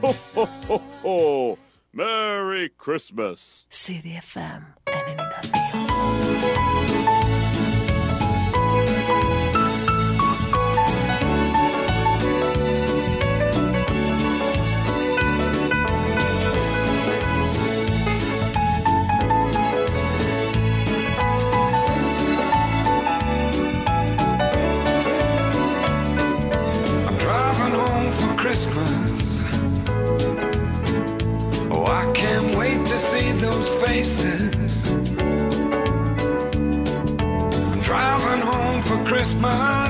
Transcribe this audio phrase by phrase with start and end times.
[0.00, 1.58] Ho, ho, ho, ho.
[1.92, 3.66] Merry Christmas.
[3.68, 6.77] CDFM 92.
[39.36, 39.87] lost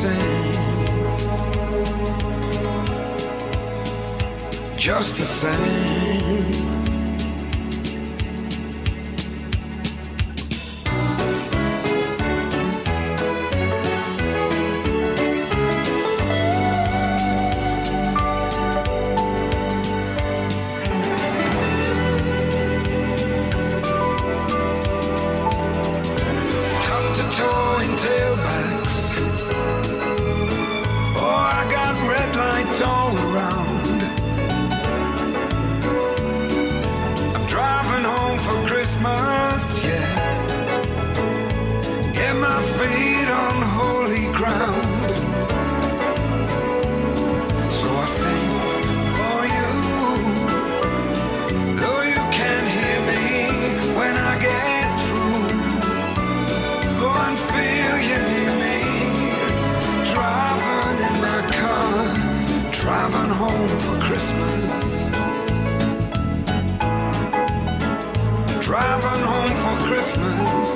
[0.00, 0.52] same.
[4.78, 6.69] Just the same.
[64.10, 65.04] Christmas.
[68.60, 70.68] Driving home for Christmas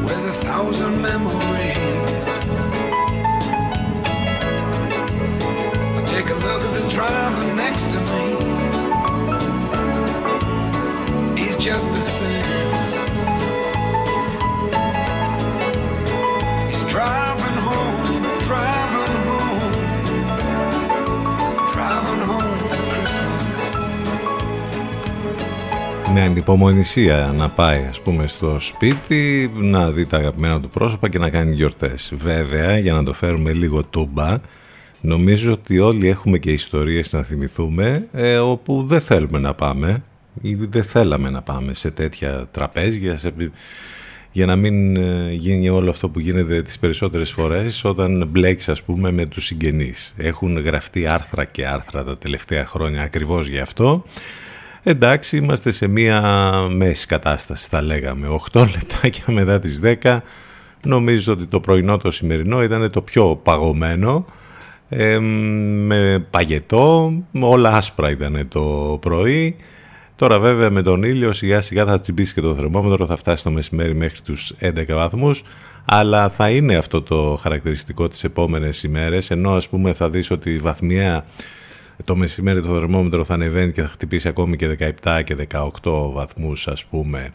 [0.00, 2.26] with a thousand memories.
[5.94, 8.24] I take a look at the driver next to me.
[11.38, 12.63] He's just the same.
[26.14, 31.18] Με ανυπομονησία να πάει ας πούμε στο σπίτι να δει τα αγαπημένα του πρόσωπα και
[31.18, 34.40] να κάνει γιορτές βέβαια για να το φέρουμε λίγο τούμπα
[35.00, 40.02] νομίζω ότι όλοι έχουμε και ιστορίες να θυμηθούμε ε, όπου δεν θέλουμε να πάμε
[40.42, 43.32] ή δεν θέλαμε να πάμε σε τέτοια τραπέζια σε,
[44.32, 48.82] για να μην ε, γίνει όλο αυτό που γίνεται τις περισσότερες φορές όταν μπλέξεις ας
[48.82, 50.14] πούμε με τους συγγενείς.
[50.16, 54.04] Έχουν γραφτεί άρθρα και άρθρα τα τελευταία χρόνια ακριβώς γι' αυτό.
[54.86, 56.22] Εντάξει, είμαστε σε μία
[56.70, 58.40] μέση κατάσταση, θα λέγαμε.
[58.52, 60.18] 8 λεπτάκια μετά τις 10.
[60.84, 64.24] Νομίζω ότι το πρωινό το σημερινό ήταν το πιο παγωμένο.
[64.88, 69.56] Ε, με παγετό, όλα άσπρα ήταν το πρωί.
[70.16, 73.50] Τώρα βέβαια με τον ήλιο σιγά σιγά θα τσιμπήσει και το θερμόμετρο, θα φτάσει το
[73.50, 75.42] μεσημέρι μέχρι τους 11 βαθμούς.
[75.84, 80.58] Αλλά θα είναι αυτό το χαρακτηριστικό τις επόμενες ημέρες, ενώ ας πούμε θα δεις ότι
[80.58, 81.24] βαθμία
[82.04, 85.36] το μεσημέρι το θερμόμετρο θα ανεβαίνει και θα χτυπήσει ακόμη και 17 και
[85.82, 87.30] 18 βαθμούς ας πούμε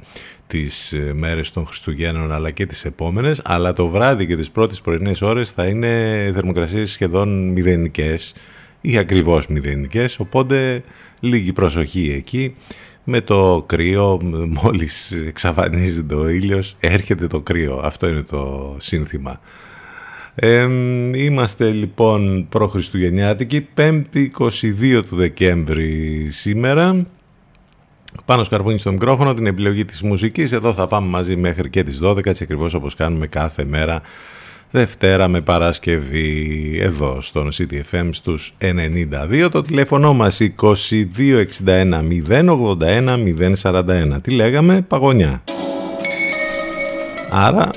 [0.48, 3.42] τις ε, μέρες των Χριστουγέννων αλλά και τις επόμενες.
[3.44, 5.88] Αλλά το βράδυ και τις πρώτες πρωινές ώρες θα είναι
[6.34, 8.34] θερμοκρασίες σχεδόν μηδενικές
[8.82, 10.20] ή ακριβώς μηδενικές.
[10.20, 10.84] Οπότε
[11.20, 12.56] λίγη προσοχή εκεί.
[13.04, 14.20] Με το κρύο
[14.62, 17.82] μόλις εξαφανίζεται ο ήλιος έρχεται το κρύο.
[17.84, 19.40] Αυτό είναι το σύνθημα
[21.14, 27.06] είμαστε λοιπόν προ-Χριστουγεννιάτικη 5η 22 του Δεκέμβρη σήμερα.
[28.26, 30.52] Πάνω σκαρβούνι στο μικρόφωνο την επιλογή της μουσικής.
[30.52, 34.02] Εδώ θα πάμε μαζί μέχρι και τις 12 έτσι ακριβώς όπως κάνουμε κάθε μέρα
[34.72, 40.86] Δευτέρα με Παρασκευή εδώ στον CTFM στους 92 το τηλέφωνο μας 2261
[42.30, 43.18] 081
[43.62, 45.44] 041 τι λέγαμε παγωνιά.
[47.32, 47.70] Άρα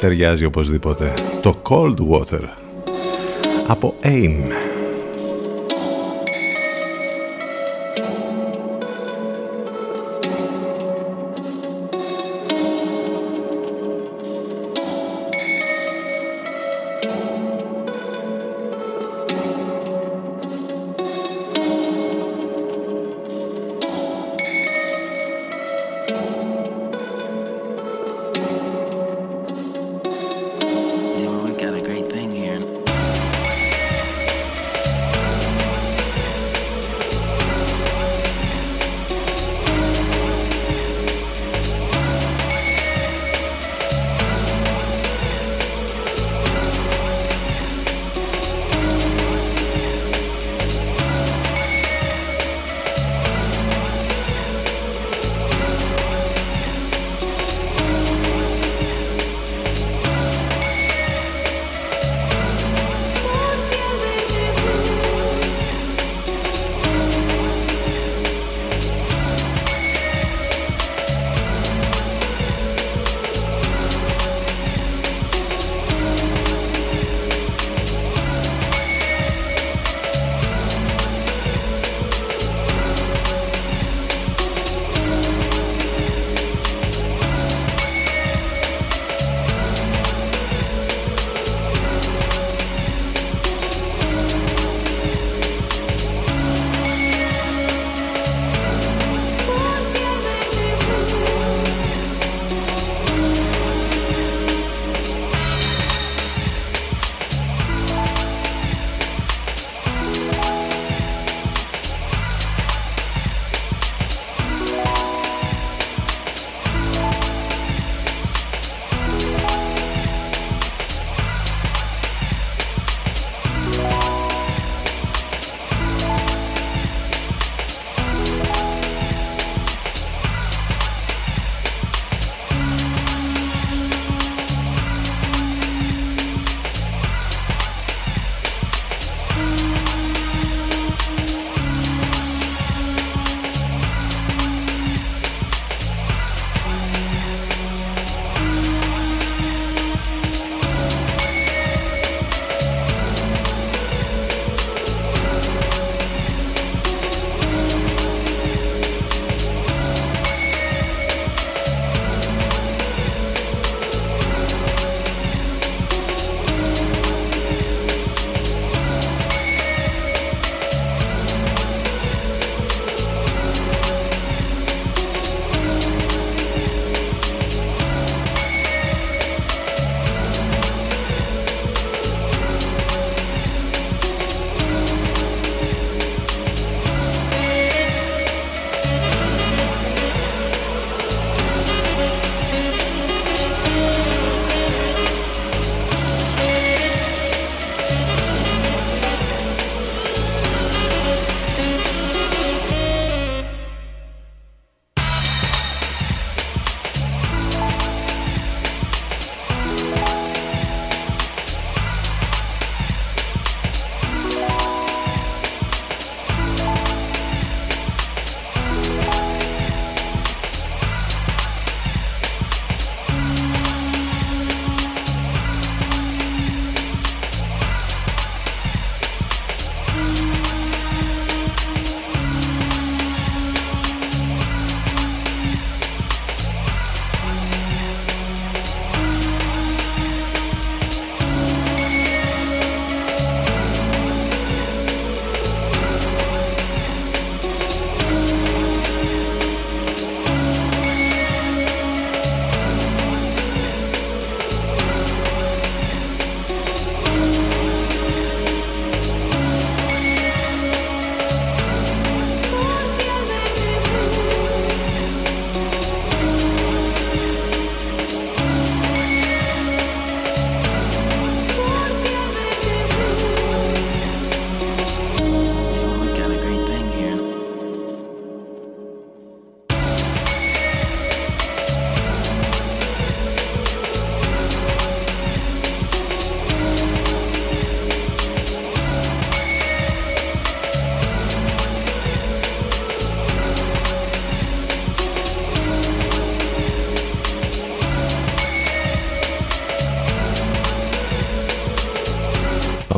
[0.00, 1.12] ταιριάζει οπωσδήποτε
[1.45, 2.43] το Cold Water
[3.67, 4.51] από AIM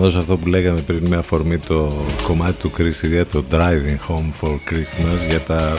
[0.08, 4.52] Πάντως αυτό που λέγαμε πριν με αφορμή το κομμάτι του Chris το Driving Home for
[4.52, 5.78] Christmas για τα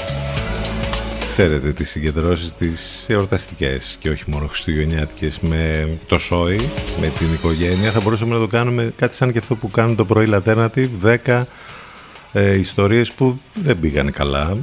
[1.29, 6.59] ξέρετε τις συγκεντρώσεις τις εορταστικές και όχι μόνο χριστουγεννιάτικες με το σόι,
[7.01, 7.91] με την οικογένεια.
[7.91, 11.43] Θα μπορούσαμε να το κάνουμε κάτι σαν και αυτό που κάνουν το πρωί Alternative 10
[12.33, 14.57] ε, ιστορίες που δεν πήγαν καλά.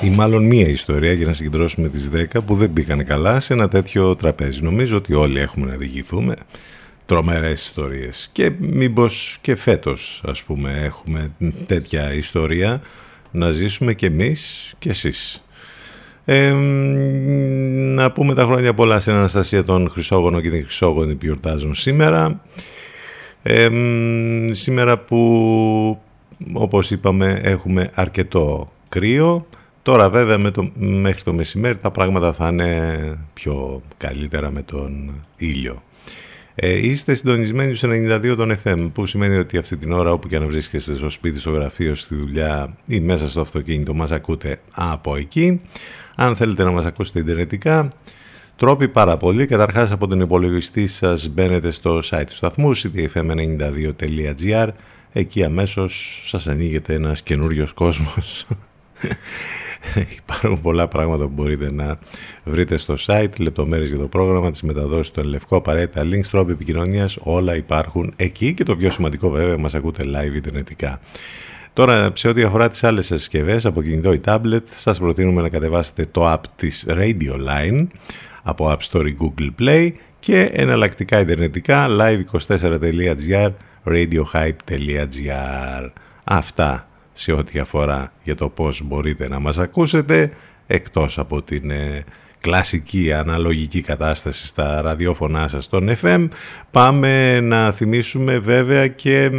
[0.00, 3.68] Ή μάλλον μία ιστορία για να συγκεντρώσουμε τις 10 που δεν πήγαν καλά σε ένα
[3.68, 4.62] τέτοιο τραπέζι.
[4.62, 6.34] Νομίζω ότι όλοι έχουμε να διηγηθούμε
[7.06, 11.30] τρομερές ιστορίες και μήπως και φέτος ας πούμε έχουμε
[11.66, 12.80] τέτοια ιστορία
[13.30, 15.44] να ζήσουμε και εμείς και εσείς.
[16.24, 16.52] Ε,
[17.94, 22.40] να πούμε τα χρόνια πολλά στην Αναστασία των Χρυσόγονων και την Χρυσόγονη που γιορτάζουν σήμερα.
[23.42, 23.68] Ε,
[24.50, 26.00] σήμερα που
[26.52, 29.46] όπως είπαμε έχουμε αρκετό κρύο.
[29.82, 32.98] Τώρα βέβαια με το, μέχρι το μεσημέρι τα πράγματα θα είναι
[33.34, 35.82] πιο καλύτερα με τον ήλιο.
[36.58, 40.38] Ε, είστε συντονισμένοι στους 92 των FM, που σημαίνει ότι αυτή την ώρα όπου και
[40.38, 45.16] να βρίσκεστε στο σπίτι, στο γραφείο, στη δουλειά ή μέσα στο αυτοκίνητο μας ακούτε από
[45.16, 45.60] εκεί.
[46.16, 47.92] Αν θέλετε να μας ακούσετε ιντερνετικά,
[48.56, 49.46] τρόποι πάρα πολύ.
[49.46, 54.68] Καταρχάς από τον υπολογιστή σας μπαίνετε στο site του σταθμού ctfm92.gr
[55.12, 58.46] Εκεί αμέσως σας ανοίγεται ένας καινούριος κόσμος
[60.18, 61.98] Υπάρχουν πολλά πράγματα που μπορείτε να
[62.44, 67.18] βρείτε στο site, λεπτομέρειες για το πρόγραμμα, τις μεταδόσεις του Λευκό, απαραίτητα links, τρόποι επικοινωνίας,
[67.22, 71.00] όλα υπάρχουν εκεί και το πιο σημαντικό βέβαια μας ακούτε live ιντερνετικά.
[71.72, 76.06] Τώρα, σε ό,τι αφορά τις άλλες συσκευές από κινητό ή tablet, σας προτείνουμε να κατεβάσετε
[76.10, 77.86] το app της Radio Line
[78.42, 83.50] από App Store ή Google Play και εναλλακτικά ιντερνετικά live24.gr,
[83.84, 85.90] radiohype.gr.
[86.24, 86.88] Αυτά
[87.18, 90.30] σε ό,τι αφορά για το πώς μπορείτε να μας ακούσετε
[90.66, 92.04] εκτός από την ε,
[92.40, 96.28] κλασική αναλογική κατάσταση στα ραδιόφωνά σας στον FM
[96.70, 99.30] πάμε να θυμίσουμε βέβαια και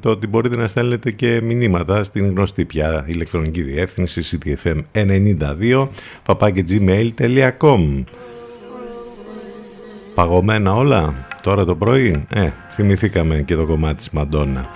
[0.00, 5.88] το ότι μπορείτε να στέλνετε και μηνύματα στην γνωστή πια ηλεκτρονική διεύθυνση ctfm92
[6.26, 8.04] papakegmail.com
[10.14, 14.70] Παγωμένα όλα τώρα το πρωί; Ε, θυμηθήκαμε και το κομμάτι της Μαντόνα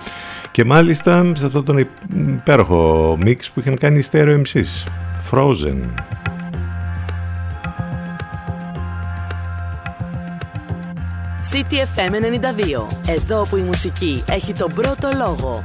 [0.55, 4.87] και μάλιστα σε αυτό τον υπέροχο μίξ που είχαν κάνει οι Stereo MCs.
[5.31, 5.79] Frozen.
[11.51, 12.87] CTFM 92.
[13.07, 15.63] Εδώ που η μουσική έχει τον πρώτο λόγο.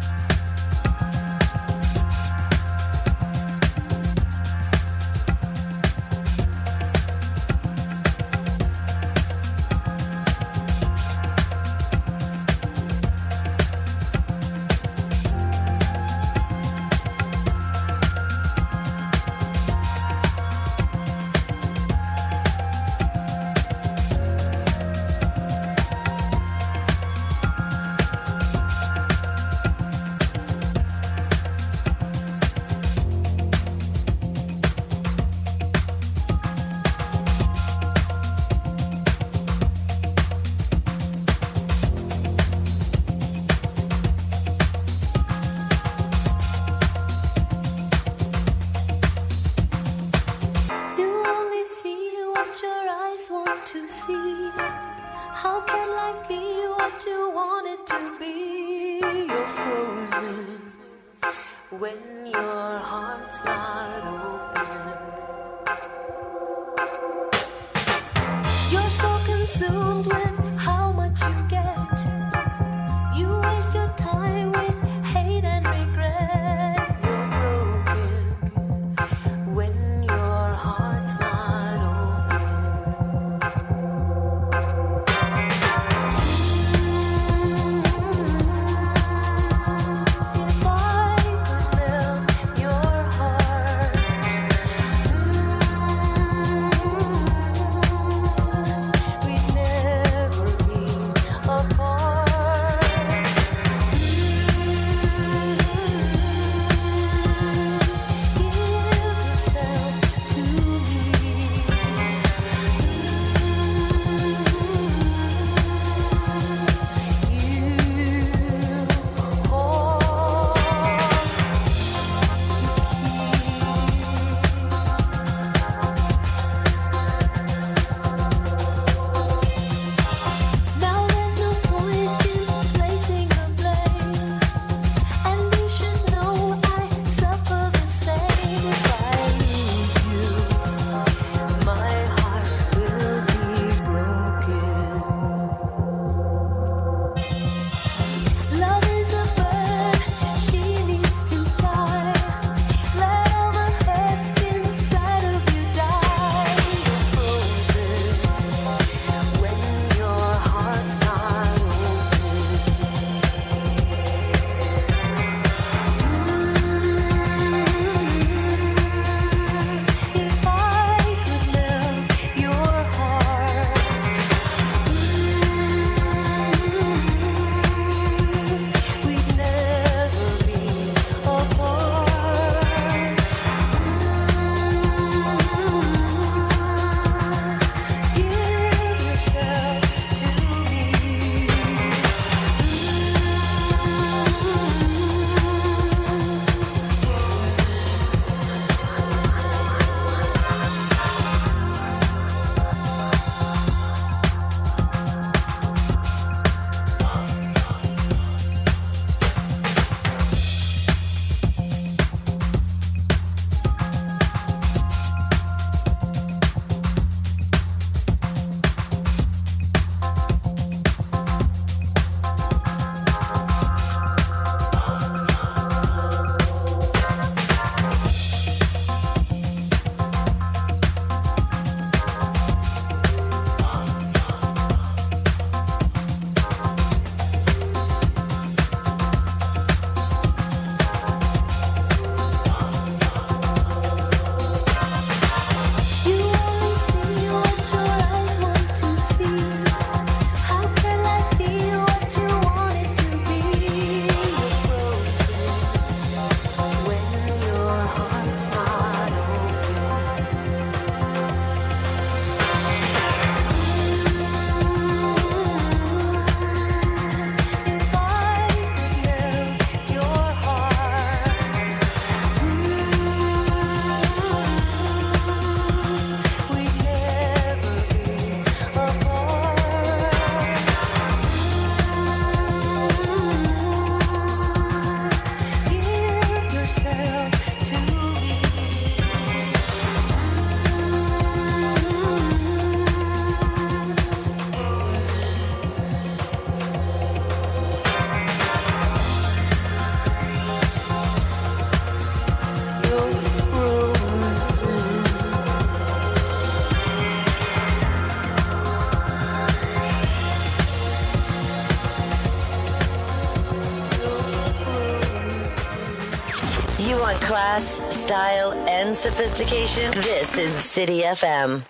[317.92, 319.90] Style, and sophistication?
[319.92, 321.69] This is City FM.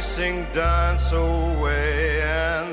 [0.00, 2.22] Embracing dance away.
[2.22, 2.69] And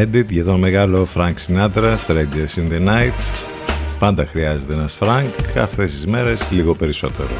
[0.00, 3.12] Edit για τον μεγάλο Frank Sinatra, Strangers in the Night.
[3.98, 7.34] Πάντα χρειάζεται ένας Frank, αυτές τις μέρες λίγο περισσότερο.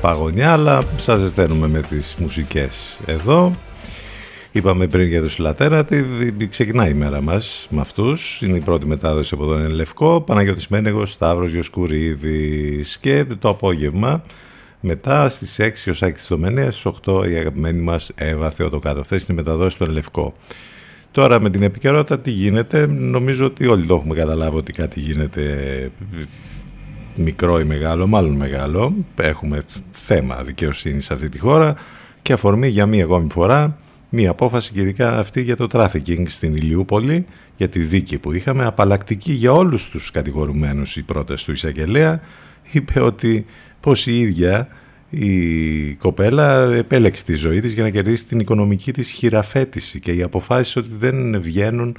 [0.00, 3.56] Παγωνιά, αλλά σας ζεσταίνουμε με τις μουσικές εδώ.
[4.52, 8.42] Είπαμε πριν για τους Alternative, ξεκινάει η μέρα μας με αυτούς.
[8.42, 14.22] Είναι η πρώτη μετάδοση από τον Λευκό, Παναγιώτης Μένεγος, Σταύρος Γιοσκουρίδης και το απόγευμα
[14.86, 19.00] μετά στις 6 ο Σάκης Τομενέα, στις 8 η αγαπημένη μας Εύα Θεοτοκάτω.
[19.00, 20.34] Αυτές είναι οι μεταδόσεις στον Λευκό.
[21.10, 25.42] Τώρα με την επικαιρότητα τι γίνεται, νομίζω ότι όλοι το έχουμε καταλάβει ότι κάτι γίνεται
[27.14, 28.94] μικρό ή μεγάλο, μάλλον μεγάλο.
[29.20, 31.74] Έχουμε θέμα δικαιοσύνης σε αυτή τη χώρα
[32.22, 36.54] και αφορμή για μία ακόμη φορά μία απόφαση και ειδικά αυτή για το τράφικινγκ στην
[36.54, 42.20] Ηλιούπολη, για τη δίκη που είχαμε, απαλλακτική για όλους τους κατηγορουμένους η πρόταση του εισαγγελέα,
[42.70, 43.46] είπε ότι
[43.86, 44.68] πως η ίδια
[45.10, 50.22] η κοπέλα επέλεξε τη ζωή της για να κερδίσει την οικονομική της χειραφέτηση και οι
[50.22, 51.96] αποφάσεις ότι δεν βγαίνουν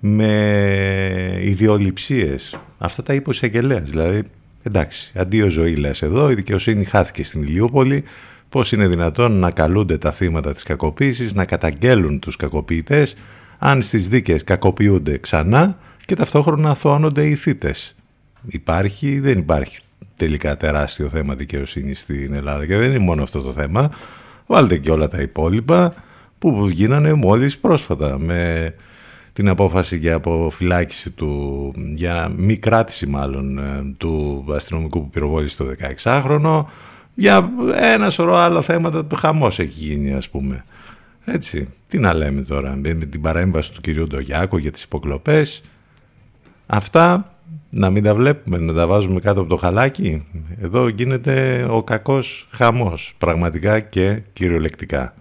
[0.00, 2.60] με ιδιοληψίες.
[2.78, 4.22] Αυτά τα είπε ο εισαγγελέας, δηλαδή
[4.62, 8.04] εντάξει, αντίο ζωή λες εδώ, η δικαιοσύνη χάθηκε στην Ηλιούπολη,
[8.48, 13.16] πώς είναι δυνατόν να καλούνται τα θύματα της κακοποίησης, να καταγγέλουν τους κακοποιητές,
[13.58, 17.96] αν στις δίκες κακοποιούνται ξανά και ταυτόχρονα αθωώνονται οι θύτες.
[18.46, 19.80] Υπάρχει ή δεν υπάρχει
[20.20, 23.90] τελικά τεράστιο θέμα δικαιοσύνη στην Ελλάδα και δεν είναι μόνο αυτό το θέμα.
[24.46, 25.94] Βάλτε και όλα τα υπόλοιπα
[26.38, 28.74] που γίνανε μόλις πρόσφατα με
[29.32, 33.60] την απόφαση για αποφυλάκηση του, για μη κράτηση μάλλον
[33.98, 35.66] του αστυνομικού που πυροβόλησε το
[36.02, 36.64] 16χρονο
[37.14, 40.64] για ένα σωρό άλλα θέματα χαμός έχει γίνει ας πούμε.
[41.24, 45.62] Έτσι, τι να λέμε τώρα με την παρέμβαση του κυρίου Ντογιάκο για τις υποκλοπές
[46.66, 47.24] αυτά
[47.70, 50.26] να μην τα βλέπουμε, να τα βάζουμε κάτω από το χαλάκι.
[50.60, 55.14] Εδώ γίνεται ο κακός χαμός, πραγματικά και κυριολεκτικά.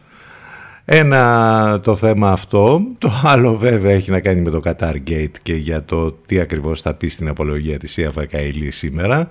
[0.85, 5.53] Ένα το θέμα αυτό, το άλλο βέβαια έχει να κάνει με το Qatar Gate και
[5.53, 9.29] για το τι ακριβώς θα πει στην απολογία της Ιαφα Καηλή σήμερα.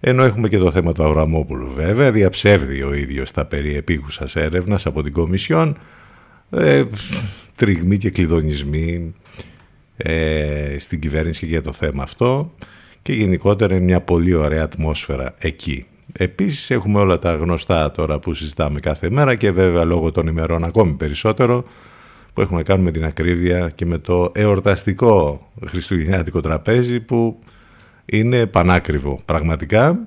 [0.00, 4.86] Ενώ έχουμε και το θέμα του Αβραμόπουλου βέβαια, διαψεύδει ο ίδιος τα περί επίγουσας έρευνας
[4.86, 5.78] από την Κομισιόν,
[6.50, 6.82] ε,
[7.56, 9.14] τριγμοί και κλειδονισμοί
[9.96, 12.52] ε, στην κυβέρνηση για το θέμα αυτό
[13.02, 15.86] και γενικότερα είναι μια πολύ ωραία ατμόσφαιρα εκεί.
[16.12, 20.64] Επίσης έχουμε όλα τα γνωστά τώρα που συζητάμε κάθε μέρα και βέβαια λόγω των ημερών
[20.64, 21.64] ακόμη περισσότερο
[22.32, 27.38] που έχουμε να κάνουμε την ακρίβεια και με το εορταστικό χριστουγεννιάτικο τραπέζι που
[28.04, 29.98] είναι πανάκριβο πραγματικά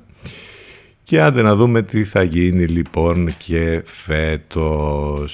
[1.03, 5.33] και άντε να δούμε τι θα γίνει λοιπόν και φέτος.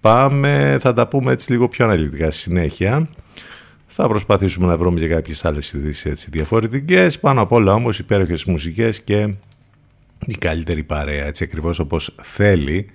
[0.00, 3.08] Πάμε, θα τα πούμε έτσι λίγο πιο αναλυτικά στη συνέχεια.
[4.00, 7.18] Θα προσπαθήσουμε να βρούμε και κάποιες άλλες ειδήσεις έτσι διαφορετικές.
[7.18, 9.34] Πάνω απ' όλα όμως υπέροχες μουσικές και
[10.26, 12.86] η καλύτερη παρέα, έτσι ακριβώς όπως θέλει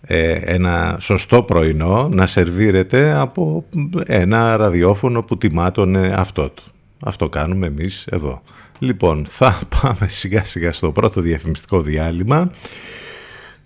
[0.00, 3.64] ε, ένα σωστό πρωινό να σερβίρεται από
[4.06, 6.62] ένα ραδιόφωνο που τιμά τον αυτό του.
[7.04, 8.42] Αυτό κάνουμε εμείς εδώ.
[8.78, 12.50] Λοιπόν, θα πάμε σιγά σιγά στο πρώτο διαφημιστικό διάλειμμα.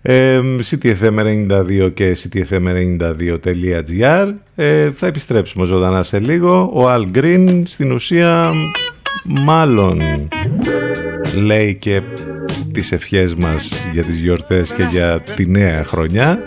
[0.03, 6.71] CTFM92 και CTFM92.gr ε, θα επιστρέψουμε ζωντανά σε λίγο.
[6.73, 8.51] Ο Al Green στην ουσία,
[9.23, 10.01] μάλλον
[11.35, 12.01] λέει και
[12.71, 16.45] τις ευχές μας για τις γιορτές και για τη νέα χρονιά.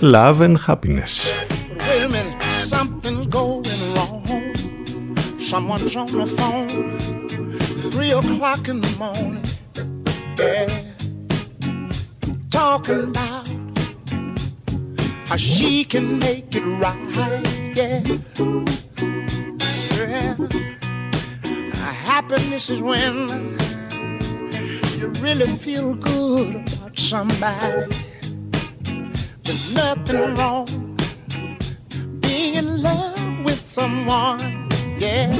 [0.00, 1.28] Love and happiness.
[12.50, 13.48] Talking about
[15.26, 17.44] how she can make it right.
[17.74, 18.02] Yeah,
[19.96, 20.34] yeah.
[22.04, 23.28] Happiness is when
[24.98, 27.94] you really feel good about somebody.
[29.44, 30.66] There's nothing wrong
[32.20, 35.32] being in love with someone, yeah.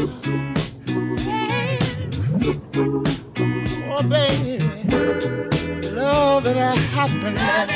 [3.90, 4.58] Oh, baby,
[6.38, 7.70] love and happiness.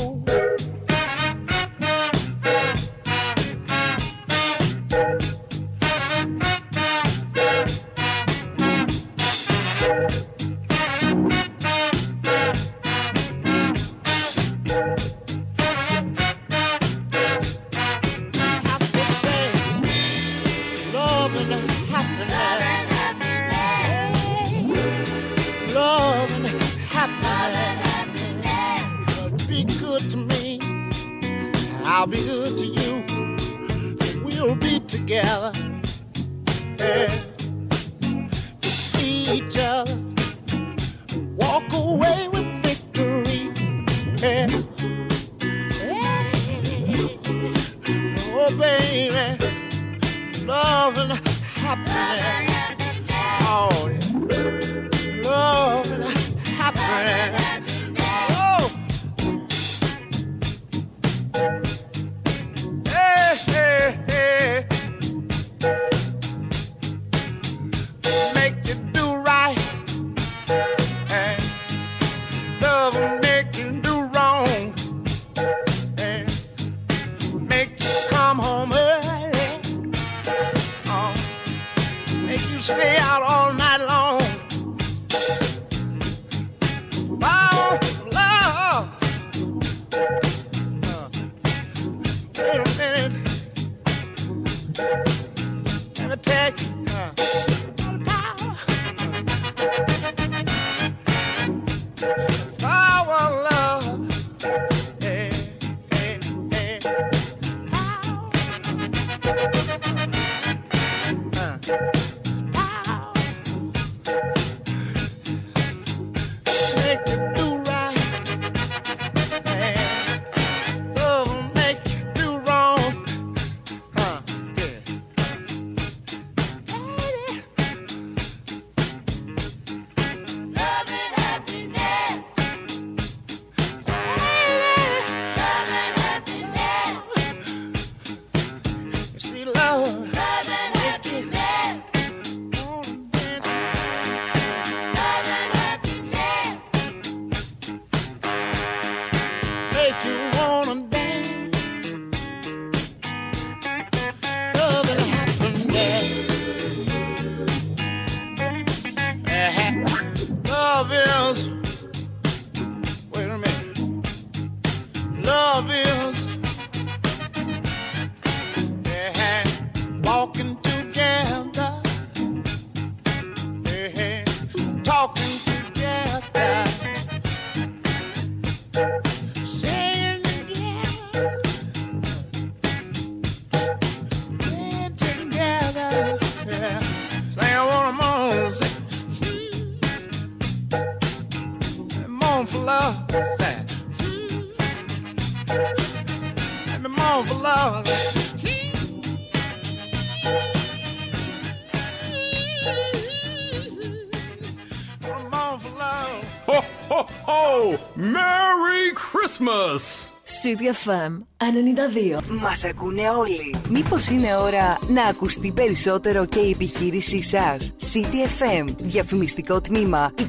[209.37, 210.11] Merry Christmas!
[210.43, 212.19] CDFM 92.
[212.41, 213.55] Μας ακούνε όλοι.
[213.69, 220.23] Μήπως είναι ώρα να ακουστεί περισσότερο και η επιχείρησή σας; CTFM, διαφημιστικό τμήμα 22610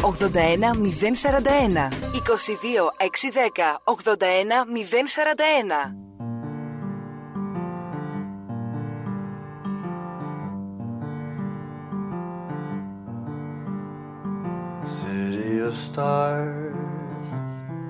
[0.00, 1.88] 81041.
[2.12, 5.94] 22610 81041.
[15.00, 16.69] City of stars,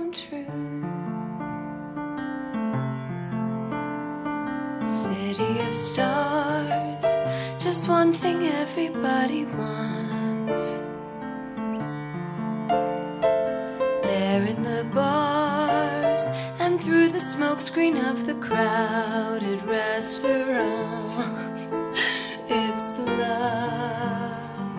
[0.00, 0.46] come true.
[4.82, 7.04] City of stars,
[7.62, 10.70] just one thing everybody wants.
[14.06, 16.22] There in the bars
[16.58, 21.60] and through the smokescreen of the crowded restaurants.
[22.52, 24.72] It's love.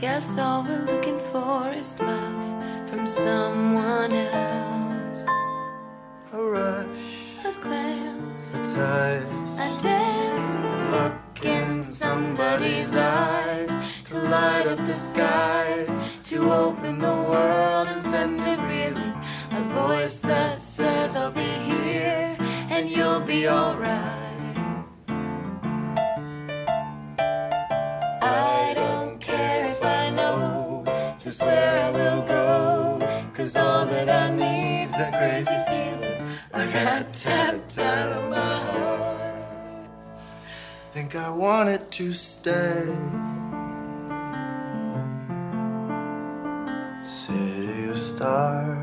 [0.00, 2.47] Yes, all we're looking for is love
[3.08, 5.24] someone else.
[6.32, 13.70] A rush, A glance, a touch, a dance, a look in somebody's eyes
[14.04, 15.88] to light up the skies,
[16.24, 19.14] to open the world and send it reeling.
[19.52, 22.36] A voice that says, I'll be here
[22.68, 24.56] and you'll be alright.
[28.22, 30.84] I don't care if I know
[31.18, 32.37] just where I will go.
[33.48, 39.88] Cause all that I need's this crazy feeling I got tapped out of my heart.
[40.90, 42.94] think I wanted to stay.
[47.06, 48.76] City of stars,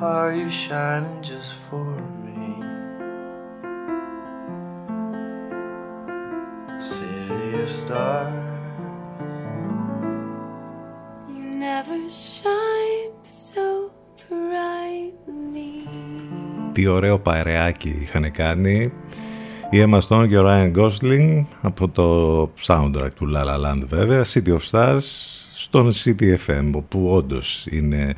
[0.00, 2.58] are you shining just for me?
[6.80, 8.53] City of stars,
[11.68, 12.00] never
[12.34, 13.14] shine
[13.48, 13.66] so
[14.28, 15.88] brightly.
[16.72, 18.92] Τι ωραίο παρεάκι είχαν κάνει
[19.70, 24.24] η Emma Stone και ο Ryan Gosling από το soundtrack του La La Land βέβαια
[24.24, 24.98] City of Stars
[25.54, 28.14] στον City FM που όντως είναι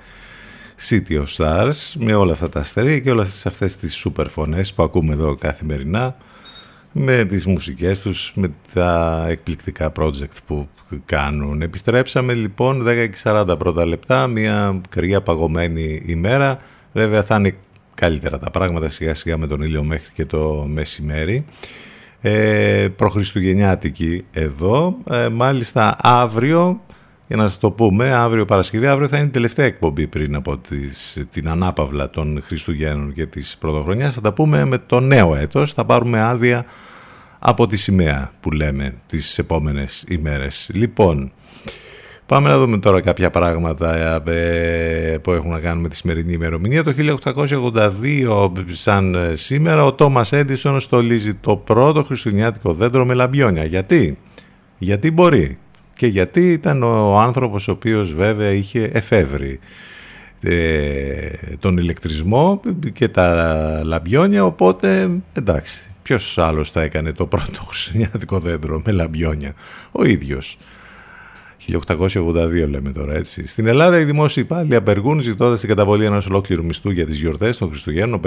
[0.88, 4.82] City of Stars με όλα αυτά τα αστέρια και όλες αυτές τις super φωνές που
[4.82, 6.16] ακούμε εδώ καθημερινά
[6.98, 10.68] με τις μουσικές τους, με τα εκπληκτικά project που
[11.04, 11.62] κάνουν.
[11.62, 16.58] Επιστρέψαμε λοιπόν 10 και 40 πρώτα λεπτά, μια κρύα παγωμένη ημέρα.
[16.92, 17.54] Βέβαια θα είναι
[17.94, 21.44] καλύτερα τα πράγματα σιγά σιγά με τον ήλιο μέχρι και το μεσημέρι.
[22.20, 24.96] Ε, προχριστουγεννιάτικη εδώ.
[25.10, 26.80] Ε, μάλιστα αύριο,
[27.26, 30.58] για να σας το πούμε, αύριο Παρασκευή, αύριο θα είναι η τελευταία εκπομπή πριν από
[30.58, 34.14] τις, την ανάπαυλα των Χριστουγέννων και της Πρωτοχρονιάς.
[34.14, 36.64] Θα τα πούμε με το νέο έτος, θα πάρουμε άδεια
[37.38, 40.70] από τη σημαία που λέμε τις επόμενες ημέρες.
[40.72, 41.32] Λοιπόν,
[42.26, 46.84] πάμε να δούμε τώρα κάποια πράγματα ε, που έχουν να κάνουν με τη σημερινή ημερομηνία.
[46.84, 53.64] Το 1882 σαν ε, σήμερα ο Τόμας Έντισον στολίζει το πρώτο χριστουγεννιάτικο δέντρο με λαμπιόνια.
[53.64, 54.18] Γιατί;
[54.78, 55.58] Γιατί μπορεί;
[55.96, 59.58] Και γιατί ήταν ο άνθρωπος ο οποίος βέβαια είχε εφεύρει
[60.40, 61.28] ε,
[61.58, 62.60] τον ηλεκτρισμό
[62.92, 69.54] και τα λαμπιόνια οπότε εντάξει ποιος άλλος θα έκανε το πρώτο χριστουγεννιάτικο δέντρο με λαμπιόνια;
[69.92, 70.58] Ο ίδιος
[71.72, 73.48] 1882 λέμε τώρα έτσι.
[73.48, 77.56] Στην Ελλάδα οι δημόσιοι υπάλληλοι απεργούν ζητώντας την καταβολή ενός ολόκληρου μισθού για τις γιορτές
[77.56, 78.20] των Χριστουγέννων,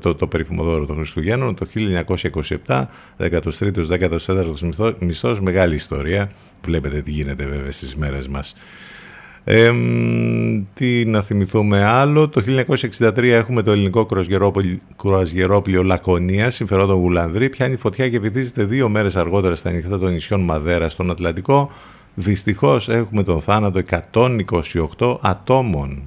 [0.00, 1.66] το, το περίφημο δώρο των Χριστουγέννων, το
[2.66, 2.84] 1927,
[3.18, 3.86] 13ο,
[4.26, 6.30] 14ο μισθός, μεγάλη ιστορία.
[6.64, 8.54] Βλέπετε τι γίνεται βέβαια στις μέρες μας.
[9.44, 9.72] Ε,
[10.74, 12.28] τι να θυμηθούμε άλλο.
[12.28, 12.42] Το
[12.98, 14.06] 1963 έχουμε το ελληνικό
[14.96, 17.48] κρουαζιερόπλιο Λακωνία, συμφερόντων Γουλανδρή.
[17.48, 21.70] Πιάνει φωτιά και βυθίζεται δύο μέρες αργότερα στα νυχτά των νησιών Μαδέρα στον Ατλαντικό.
[22.14, 23.80] Δυστυχώς έχουμε τον θάνατο
[24.98, 26.02] 128 ατόμων.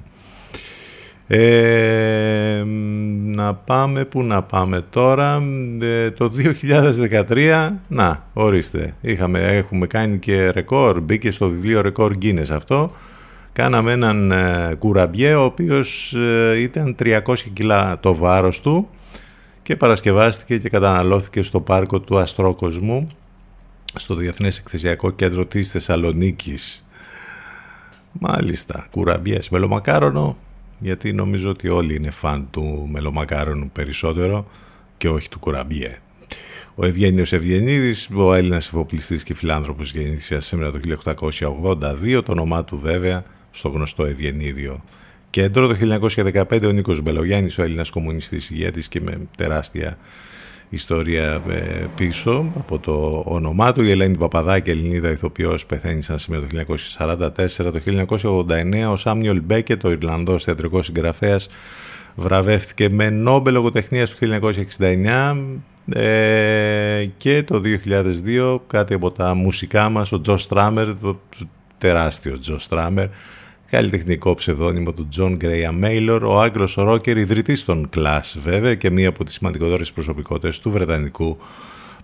[1.28, 2.62] Ε,
[3.24, 5.42] να πάμε, πού να πάμε τώρα,
[5.80, 6.30] ε, το
[7.28, 12.92] 2013, να, ορίστε, είχαμε, έχουμε κάνει και ρεκόρ, μπήκε στο βιβλίο ρεκόρ Guinness αυτό,
[13.52, 17.20] κάναμε έναν ε, κουραμπιέ ο οποίος ε, ήταν 300
[17.52, 18.88] κιλά το βάρος του
[19.62, 23.08] και παρασκευάστηκε και καταναλώθηκε στο πάρκο του Αστρόκοσμου
[23.94, 26.88] στο Διεθνές Εκθεσιακό Κέντρο της Θεσσαλονίκης.
[28.12, 30.36] Μάλιστα, κουραμπιές μελομακάρονο,
[30.78, 34.46] γιατί νομίζω ότι όλοι είναι φαν του μελομακάρονου περισσότερο
[34.96, 35.98] και όχι του κουραμπιέ.
[36.74, 42.78] Ο Ευγένιος Ευγενίδης, ο Έλληνας εφοπλιστής και φιλάνθρωπος γεννήθησε σήμερα το 1882, το όνομά του
[42.78, 44.84] βέβαια στο γνωστό Ευγενίδιο
[45.30, 45.66] κέντρο.
[45.66, 49.98] Το 1915 ο Νίκος Μπελογιάννης, ο Έλληνας κομμουνιστής ηγέτης και με τεράστια
[50.68, 53.82] ιστορία ε, πίσω από το όνομά του.
[53.82, 57.46] Η Ελένη Παπαδάκη, Ελληνίδα ηθοποιός, πεθαίνει σαν σήμερα το 1944.
[57.56, 57.80] Το
[58.86, 61.48] 1989 ο Σάμιολ Μπέκετ, ο Ιρλανδός θεατρικός συγγραφέας,
[62.14, 64.26] βραβεύτηκε με Νόμπελ λογοτεχνίας το
[64.78, 65.36] 1969
[65.92, 67.62] ε, και το
[68.24, 71.20] 2002 κάτι από τα μουσικά μας ο Τζο Στράμερ, το
[71.78, 73.06] τεράστιος Τζο Στράμερ
[73.70, 79.08] καλλιτεχνικό ψευδόνυμο του John Graham Maylor, ο Άγγλος ρόκερ ιδρυτής των Clash βέβαια και μία
[79.08, 81.38] από τις σημαντικότερες προσωπικότητες του Βρετανικού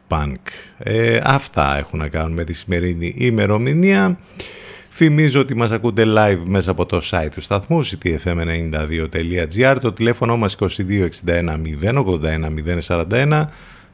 [0.08, 0.36] Punk.
[0.78, 4.18] Ε, αυτά έχουν να κάνουν με τη σημερινή ημερομηνία.
[4.90, 10.56] Θυμίζω ότι μας ακούτε live μέσα από το site του σταθμού ctfm92.gr το τηλέφωνο μας
[10.60, 10.68] 2261
[11.82, 13.46] 081 041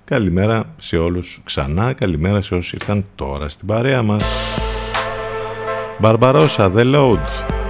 [0.09, 4.25] Καλημέρα σε όλους ξανά, καλημέρα σε όσοι ήρθαν τώρα στην παρέα μας.
[6.01, 7.68] Barbarossa, The Load.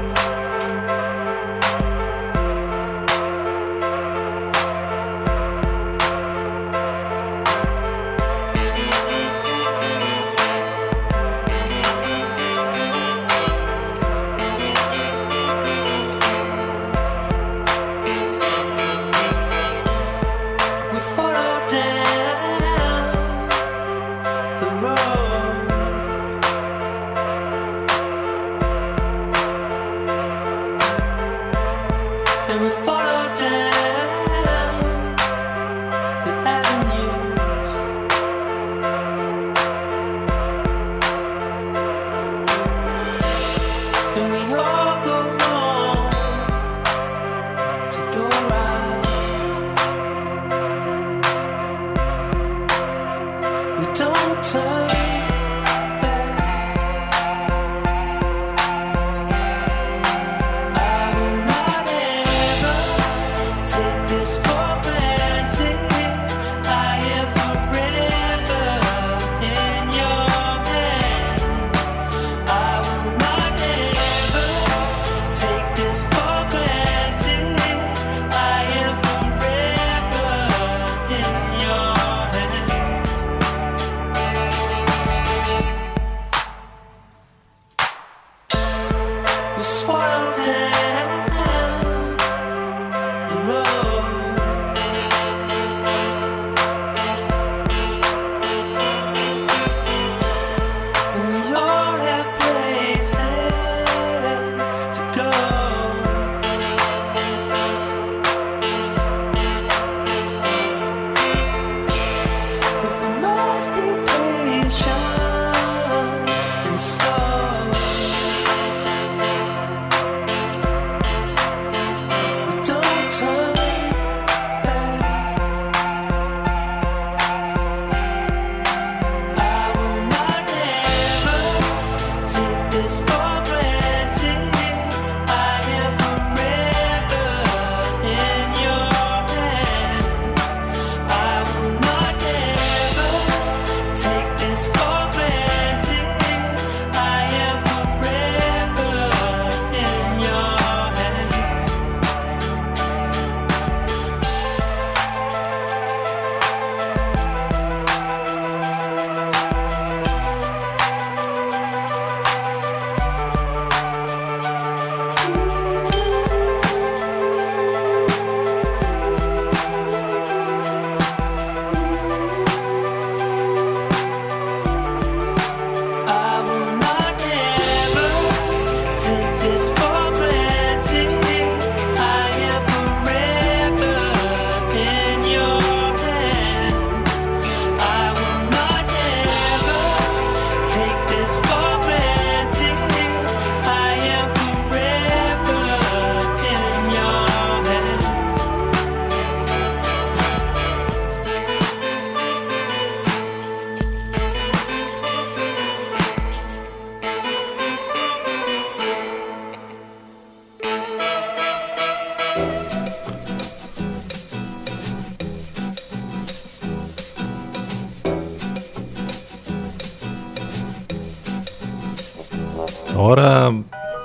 [222.98, 223.54] Τώρα,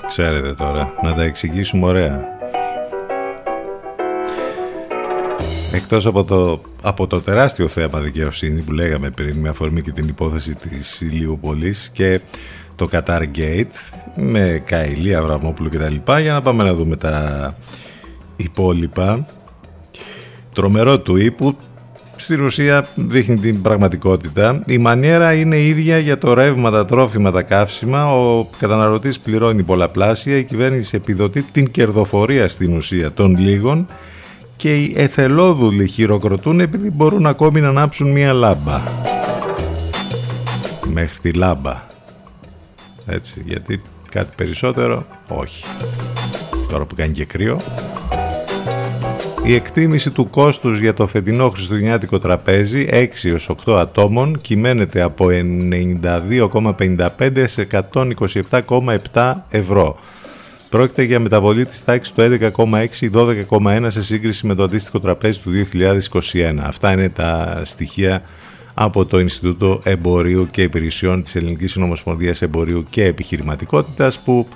[0.08, 2.26] ξέρετε τώρα, να τα εξηγήσουμε ωραία.
[5.74, 10.08] Εκτός από το, από το τεράστιο θέαμα δικαιοσύνη που λέγαμε πριν με αφορμή και την
[10.08, 12.22] υπόθεση της Λιούπολης και
[12.76, 13.22] το Qatar
[14.16, 16.20] με Καηλή, Αβραμόπουλο κτλ.
[16.22, 17.56] Για να πάμε να δούμε τα
[18.36, 19.26] υπόλοιπα.
[20.54, 21.58] Τρομερό του ύπου
[22.24, 24.62] στη Ρωσία δείχνει την πραγματικότητα.
[24.66, 28.14] Η μανιέρα είναι ίδια για το ρεύμα, τα τρόφιμα, τα καύσιμα.
[28.16, 30.38] Ο καταναλωτής πληρώνει πολλαπλάσια.
[30.38, 33.88] Η κυβέρνηση επιδοτεί την κερδοφορία στην ουσία των λίγων
[34.56, 38.82] και οι εθελόδουλοι χειροκροτούν επειδή μπορούν ακόμη να ανάψουν μία λάμπα.
[40.86, 41.84] Μέχρι τη λάμπα.
[43.06, 45.64] Έτσι, γιατί κάτι περισσότερο, όχι.
[46.70, 47.60] Τώρα που κάνει και κρύο.
[49.46, 55.28] Η εκτίμηση του κόστους για το φετινό χριστουγεννιάτικο τραπέζι 6 έως 8 ατόμων κυμαίνεται από
[56.04, 57.68] 92,55 σε
[59.12, 60.00] 127,7 ευρώ.
[60.70, 62.38] Πρόκειται για μεταβολή της τάξης του
[63.52, 66.58] 11,6-12,1 σε σύγκριση με το αντίστοιχο τραπέζι του 2021.
[66.62, 68.22] Αυτά είναι τα στοιχεία
[68.74, 74.48] από το Ινστιτούτο Εμπορίου και Υπηρεσιών της Ελληνικής Συνομοσπονδίας Εμπορίου και Επιχειρηματικότητας που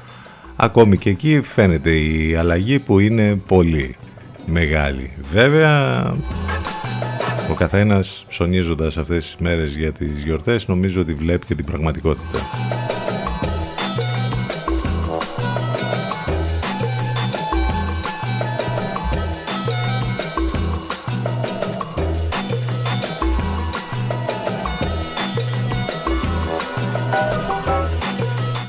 [0.56, 3.96] ακόμη και εκεί φαίνεται η αλλαγή που είναι πολύ
[4.48, 5.14] μεγάλη.
[5.32, 6.04] Βέβαια,
[7.52, 12.39] ο καθένας ψωνίζοντας αυτές τις μέρες για τις γιορτές νομίζω ότι βλέπει και την πραγματικότητα.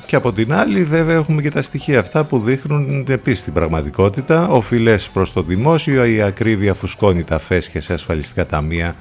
[0.08, 4.48] Και από την άλλη βέβαια έχουμε και τα στοιχεία αυτά που δείχνουν επίσης την πραγματικότητα.
[4.48, 8.94] Οφειλές προς το δημόσιο, η ακρίβεια φουσκώνει τα φέσια σε ασφαλιστικά ταμεία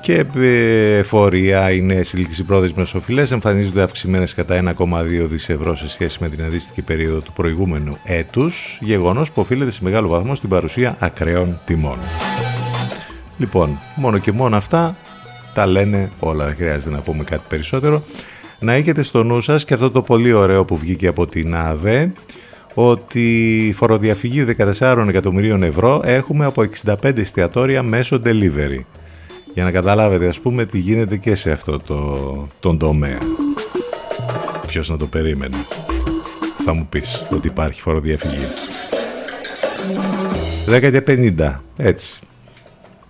[0.00, 0.24] και
[0.98, 6.28] εφορία, οι νέε ηλικίε πρόθεσμε οφειλές εμφανίζονται αυξημένες κατά 1,2 δις ευρώ σε σχέση με
[6.28, 11.60] την αντίστοιχη περίοδο του προηγούμενου έτους, γεγονός που οφείλεται σε μεγάλο βαθμό στην παρουσία ακραίων
[11.64, 11.98] τιμών.
[13.38, 14.96] Λοιπόν, μόνο και μόνο αυτά
[15.54, 18.02] τα λένε όλα, δεν χρειάζεται να πούμε κάτι περισσότερο
[18.60, 22.12] να έχετε στο νου σας και αυτό το πολύ ωραίο που βγήκε από την ΑΔΕ
[22.74, 24.44] ότι η φοροδιαφυγή
[24.80, 28.80] 14 εκατομμυρίων ευρώ έχουμε από 65 εστιατόρια μέσω delivery.
[29.54, 33.18] Για να καταλάβετε ας πούμε τι γίνεται και σε αυτό το, τον τομέα.
[34.66, 35.56] Ποιος να το περίμενε.
[36.64, 38.46] Θα μου πεις ότι υπάρχει φοροδιαφυγή.
[40.66, 41.54] 10 και 50.
[41.76, 42.20] Έτσι.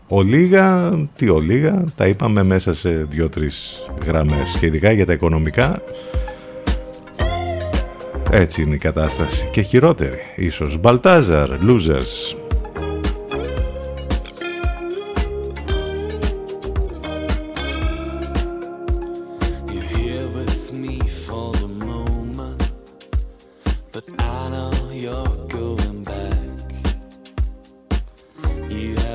[0.09, 4.57] Ολίγα, τι ολίγα, τα είπαμε μέσα σε δύο-τρεις γραμμές.
[4.61, 5.83] Και ειδικά για τα οικονομικά
[8.31, 9.49] έτσι είναι η κατάσταση.
[9.53, 10.79] Και χειρότερη ίσως.
[10.79, 12.37] Μπαλτάζαρ, Losers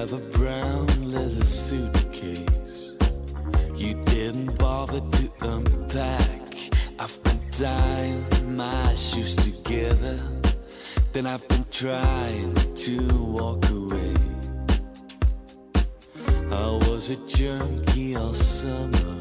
[0.04, 2.92] of a brown leather suitcase.
[3.74, 6.42] You didn't bother to unpack.
[7.00, 8.26] I've been tying
[8.58, 10.20] my shoes together.
[11.14, 12.98] Then I've been trying to
[13.38, 14.14] walk away.
[16.52, 19.16] I was a junkie all summer,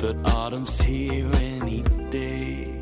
[0.00, 2.73] but autumn's here any day.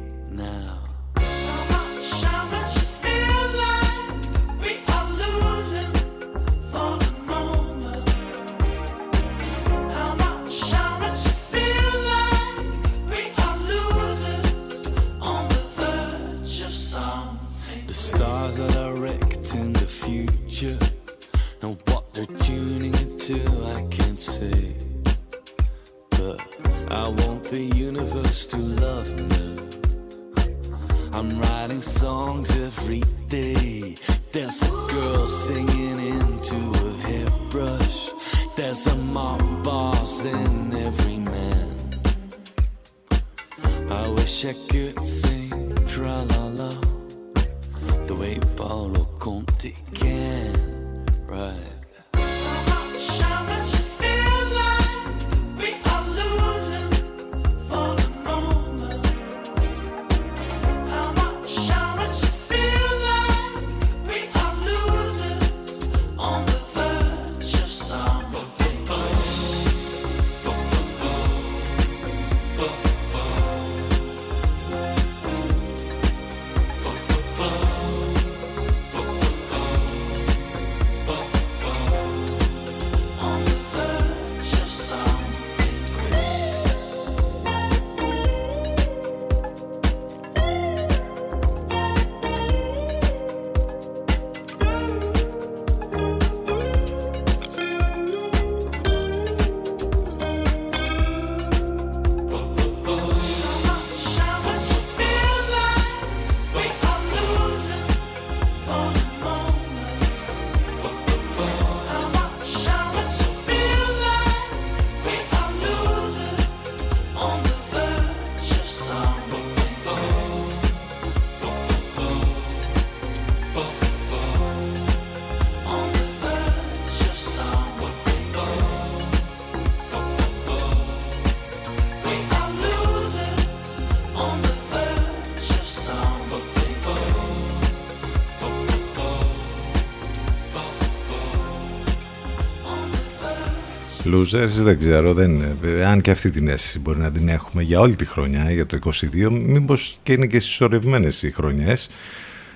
[144.13, 145.85] Losers δεν ξέρω, δεν είναι.
[145.85, 148.79] αν και αυτή την αίσθηση μπορεί να την έχουμε για όλη τη χρονιά, για το
[148.85, 151.91] 22, μήπως και είναι και συσσωρευμένες οι χρονιές.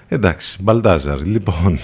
[0.09, 1.25] Εντάξει, Μπαλτάζαρ.
[1.25, 1.79] Λοιπόν,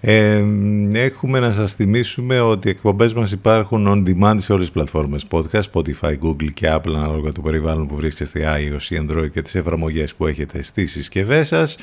[0.00, 0.44] ε,
[0.92, 5.24] έχουμε να σας θυμίσουμε ότι οι εκπομπές μας υπάρχουν on demand σε όλες τις πλατφόρμες
[5.30, 10.14] podcast, Spotify, Google και Apple ανάλογα το περιβάλλον που βρίσκεστε iOS, Android και τις εφαρμογές
[10.14, 11.76] που έχετε στις συσκευές σας.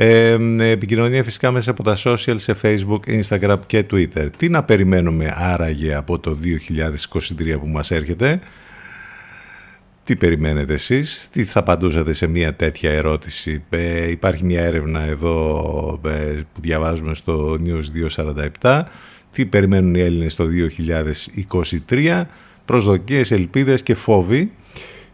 [0.00, 4.28] Ε, επικοινωνία φυσικά μέσα από τα social σε Facebook, Instagram και Twitter.
[4.36, 6.36] Τι να περιμένουμε άραγε από το
[7.38, 8.40] 2023 που μας έρχεται;
[10.04, 16.00] Τι περιμένετε εσείς, τι θα απαντούσατε σε μια τέτοια ερώτηση; Ε, υπάρχει μια έρευνα εδώ
[16.06, 18.16] ε, που διαβάζουμε στο News
[18.60, 18.82] 247.
[19.32, 20.44] Τι περιμένουν οι Έλληνες το
[21.88, 22.22] 2023.
[22.64, 24.52] Προσδοκίες, ελπίδες και φόβοι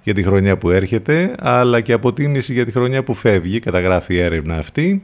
[0.05, 4.19] για τη χρονιά που έρχεται, αλλά και αποτίμηση για τη χρονιά που φεύγει, καταγράφει η
[4.19, 5.03] έρευνα αυτή.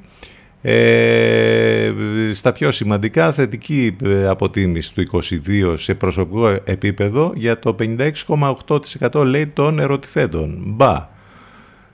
[0.62, 1.92] Ε,
[2.32, 9.46] στα πιο σημαντικά θετική ε, αποτίμηση του 22 σε προσωπικό επίπεδο για το 56,8% λέει
[9.46, 10.62] των ερωτηθέντων.
[10.64, 11.08] Μπα.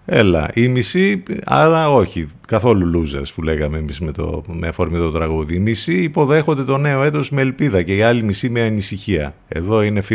[0.08, 5.10] Έλα, η μισή, άρα όχι, καθόλου losers που λέγαμε εμείς με, το, με αφορμή το
[5.10, 5.54] τραγούδι.
[5.54, 9.34] Οι μισοί υποδέχονται το νέο έτος με ελπίδα και οι άλλοι μισοί με ανησυχία.
[9.48, 10.14] Εδώ είναι 50-50.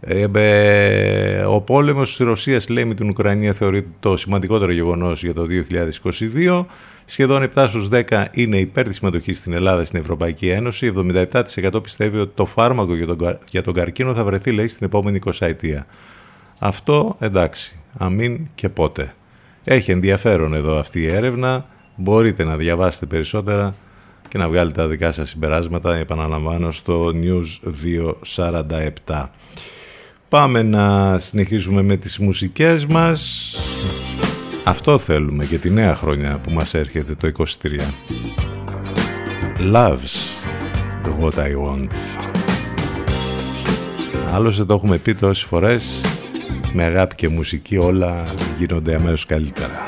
[0.00, 5.46] Ε, ο πόλεμος της Ρωσίας λέει με την Ουκρανία θεωρείται το σημαντικότερο γεγονός για το
[5.46, 6.64] 2022.
[7.04, 10.92] Σχεδόν 7 στους 10 είναι υπέρ της συμμετοχής στην Ελλάδα στην Ευρωπαϊκή Ένωση.
[11.42, 15.18] 77% πιστεύει ότι το φάρμακο για τον, για τον καρκίνο θα βρεθεί λέει στην επόμενη
[15.24, 15.86] 20 ετία.
[16.58, 19.14] Αυτό εντάξει, αμήν και πότε.
[19.64, 21.66] Έχει ενδιαφέρον εδώ αυτή η έρευνα.
[21.96, 23.74] Μπορείτε να διαβάσετε περισσότερα
[24.28, 27.70] και να βγάλετε τα δικά σας συμπεράσματα, επαναλαμβάνω, στο News
[29.06, 29.24] 247.
[30.28, 33.54] Πάμε να συνεχίσουμε με τις μουσικές μας.
[34.64, 37.44] Αυτό θέλουμε για τη νέα χρονιά που μας έρχεται το 23.
[39.72, 40.36] Loves
[41.20, 41.90] what I want.
[44.34, 46.00] Άλλωστε το έχουμε πει τόσες φορές,
[46.72, 49.84] με αγάπη και μουσική όλα γίνονται αμέσως καλύτερα.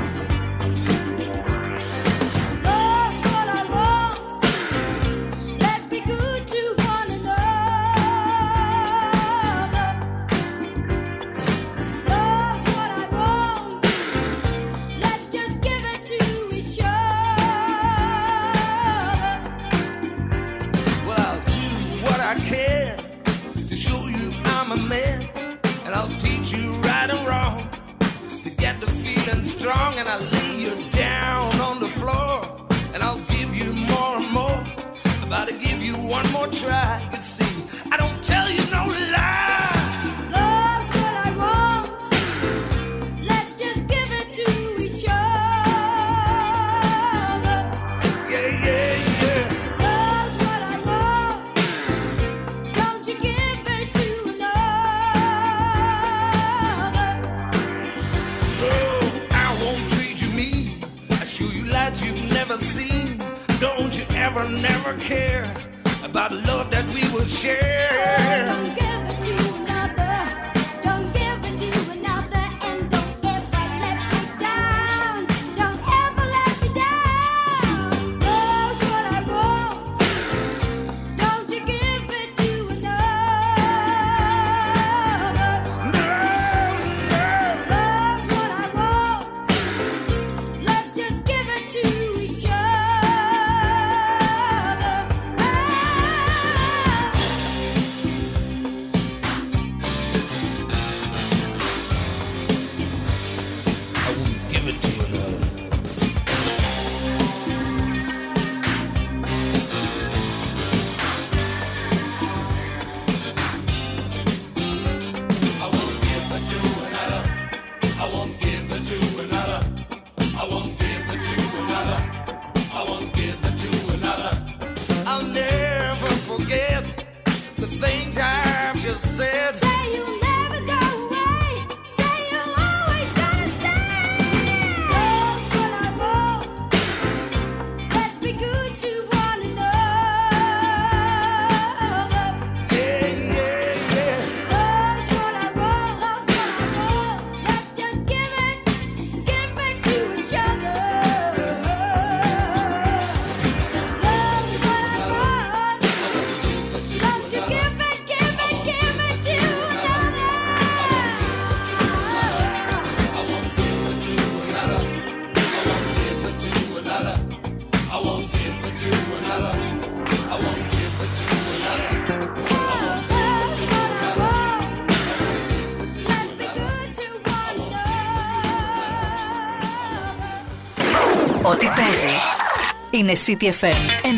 [182.98, 184.08] Είναι CTFM 92.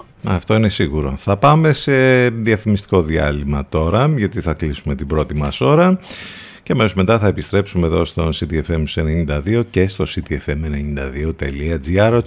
[0.00, 0.04] 92.
[0.24, 1.14] Αυτό είναι σίγουρο.
[1.16, 5.98] Θα πάμε σε διαφημιστικό διάλειμμα τώρα, γιατί θα κλείσουμε την πρώτη μας ώρα.
[6.62, 12.12] Και αμέσως μετά θα επιστρέψουμε εδώ στο CTFM 92 και στο ctfm92.gr.
[12.12, 12.20] Ο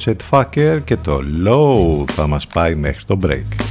[0.83, 3.68] και το Low θα μας πάει μέχρι το break.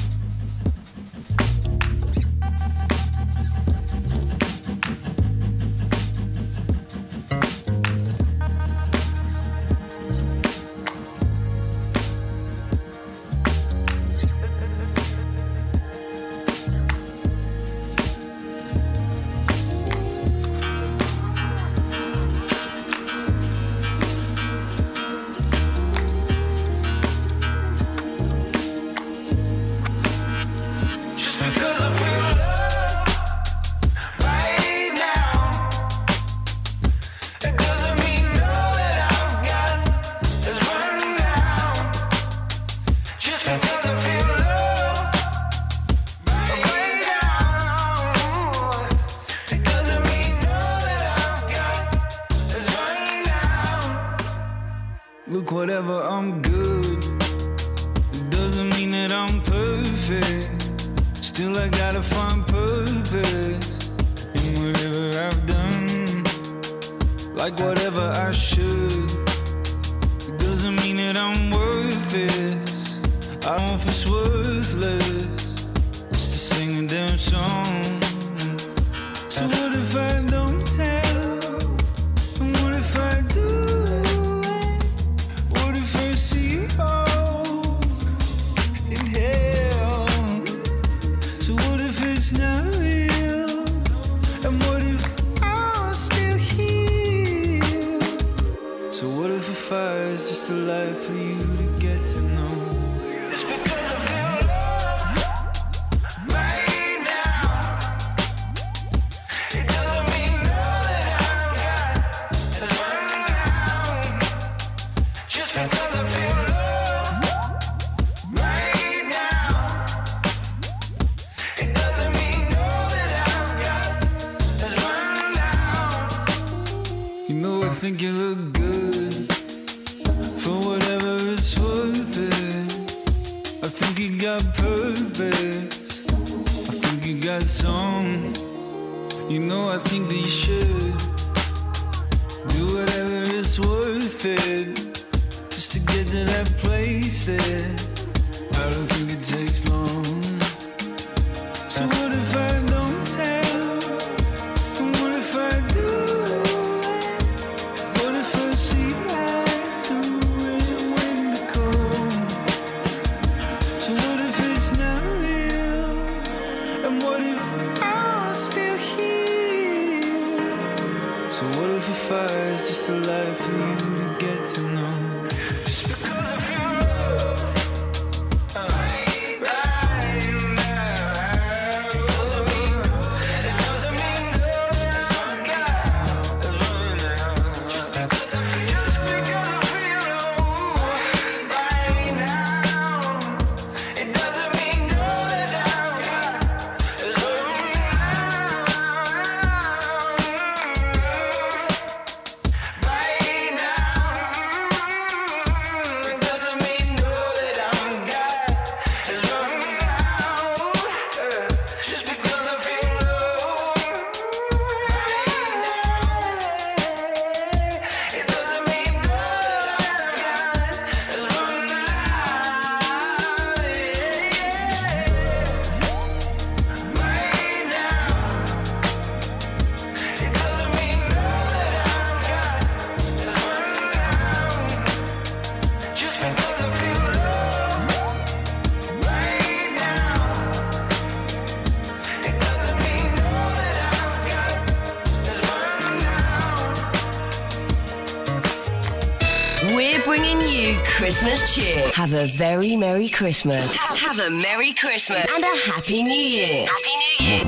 [252.03, 253.75] Have a very Merry Christmas.
[254.07, 255.27] Have a Merry Christmas.
[255.35, 256.65] And a Happy New Year.
[256.75, 257.43] Happy New Year.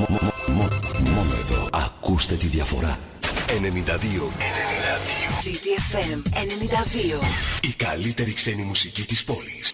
[1.71, 2.99] Ακούστε τη διαφορά.
[3.47, 3.61] 92.
[3.61, 4.31] 92.
[5.43, 7.23] CDFM 92.
[7.61, 9.73] Η καλύτερη ξένη μουσική της πόλης.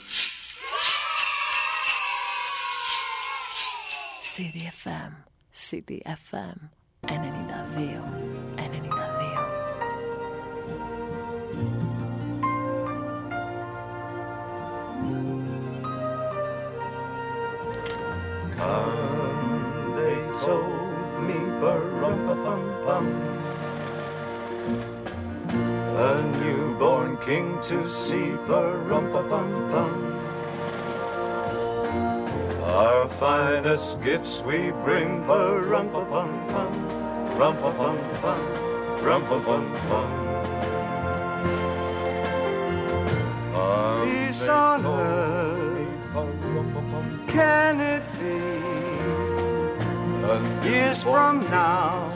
[4.36, 5.12] CDFM.
[5.70, 6.77] CDFM.
[18.58, 23.06] come, they told me, "Pum pum pum,
[25.98, 29.94] A newborn king to see, Pum pum pum,
[32.78, 36.74] Our finest gifts we bring, Pum bum bum,
[37.40, 38.42] bum bum bum,
[39.04, 40.12] bum bum bum.
[44.06, 46.16] Peace on earth,
[47.28, 47.97] can it?
[50.28, 52.12] Years from now,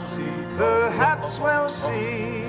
[0.58, 2.44] perhaps we'll see.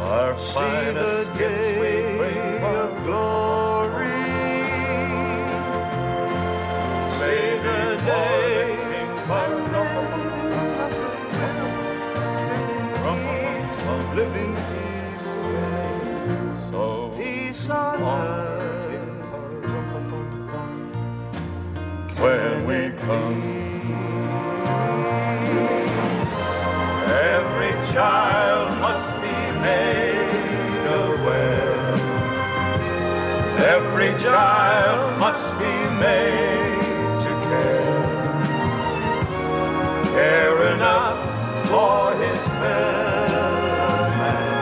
[0.00, 0.60] Our see
[0.96, 4.08] the day of glory.
[7.10, 8.52] See the day
[9.28, 10.22] of goodwill
[14.14, 14.41] live
[33.78, 35.74] Every child must be
[36.06, 38.02] made to care.
[40.18, 41.20] Care enough
[41.70, 44.52] for his fellow man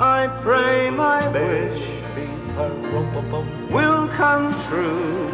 [0.00, 1.84] I pray my wish
[3.70, 5.28] will come true.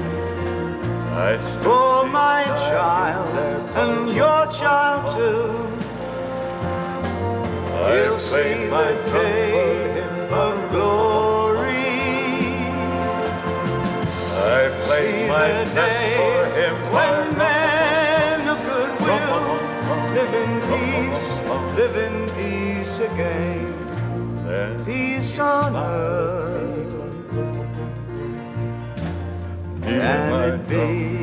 [1.30, 3.32] As for my child
[3.76, 4.83] and your child
[7.94, 11.62] he'll see the day of glory.
[14.36, 19.44] I see the day when men of goodwill
[20.16, 21.26] live in peace,
[21.78, 23.72] live in peace again.
[24.84, 27.32] Peace on earth.
[29.82, 31.13] Can it be?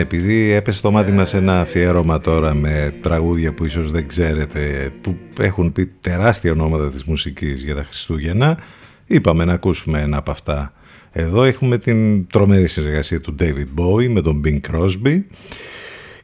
[0.00, 5.16] Επειδή έπεσε το μάτι μας ένα αφιέρωμα τώρα με τραγούδια που ίσως δεν ξέρετε, που
[5.40, 8.58] έχουν πει τεράστια ονόματα της μουσικής για τα Χριστούγεννα,
[9.06, 10.72] είπαμε να ακούσουμε ένα από αυτά.
[11.12, 15.20] Εδώ έχουμε την τρομερή συνεργασία του David Bowie με τον Bing Crosby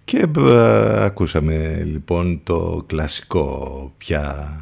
[0.04, 4.60] και ε, ακούσαμε λοιπόν το κλασικό πια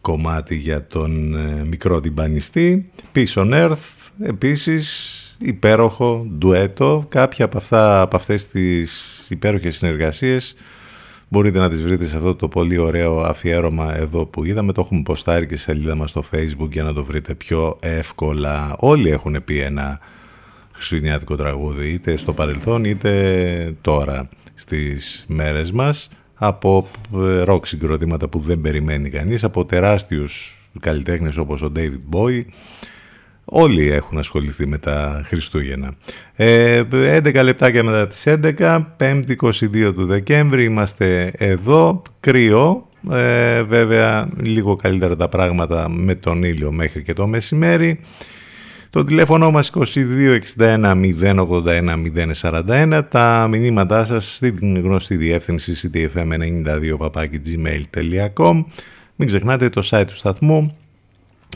[0.00, 8.00] κομμάτι για τον ε, μικρό τυμπανιστή Peace on Earth επίσης υπέροχο ντουέτο κάποια από, αυτά,
[8.00, 10.56] από αυτές τις υπέροχες συνεργασίες
[11.28, 15.02] μπορείτε να τις βρείτε σε αυτό το πολύ ωραίο αφιέρωμα εδώ που είδαμε το έχουμε
[15.02, 19.36] ποστάρει και σε σελίδα μας στο facebook για να το βρείτε πιο εύκολα όλοι έχουν
[19.44, 20.00] πει ένα
[20.72, 26.88] χριστουγεννιάτικο τραγούδι είτε στο παρελθόν είτε τώρα στις μέρες μας από
[27.44, 32.42] ροκ συγκροτήματα που δεν περιμένει κανείς, από τεράστιους καλλιτέχνες όπως ο David Bowie.
[33.44, 35.94] Όλοι έχουν ασχοληθεί με τα Χριστούγεννα.
[36.34, 44.28] Ε, 11 λεπτάκια μετά τις 11, 5η 22 του Δεκέμβρη, είμαστε εδώ, κρύο, ε, βέβαια
[44.40, 48.00] λίγο καλύτερα τα πράγματα με τον ήλιο μέχρι και το μεσημέρι.
[48.90, 52.02] Το τηλέφωνο μας 2261 081
[52.40, 53.02] 041.
[53.08, 57.10] Τα μηνύματά σας στην γνωστή διεύθυνση ctfm92
[57.44, 58.64] gmail.com
[59.16, 60.76] Μην ξεχνάτε το site του σταθμού.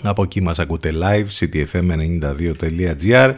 [0.02, 3.34] Από εκεί μας ακούτε live ctfm92.gr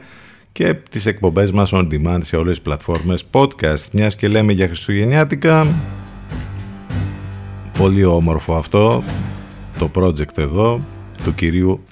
[0.53, 3.91] και τις εκπομπές μας on demand σε όλες τις πλατφόρμες podcast.
[3.93, 5.67] Μιας και λέμε για Χριστουγεννιάτικα.
[7.79, 9.05] Πολύ όμορφο αυτό
[9.79, 10.81] το project εδώ
[11.25, 11.85] του κυρίου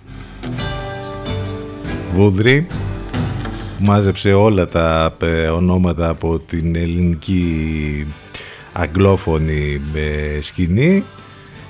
[2.15, 2.67] Βούδρη
[3.79, 5.17] μάζεψε όλα τα
[5.55, 8.07] ονόματα από την ελληνική
[8.73, 9.81] αγγλόφωνη
[10.41, 11.05] σκηνή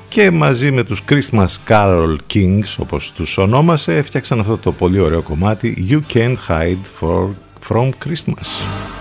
[0.09, 5.23] και μαζί με τους Christmas Carol Kings όπως τους ονόμασε έφτιαξαν αυτό το πολύ ωραίο
[5.23, 7.29] κομμάτι You Can't Hide for,
[7.69, 8.98] From Christmas.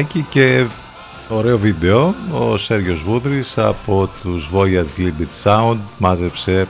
[0.00, 0.66] Ωραίο παρεάκι και
[1.28, 2.14] ωραίο βίντεο.
[2.32, 6.66] Ο Σέργιος Βούδρης από τους Voyage Libit Sound μάζεψε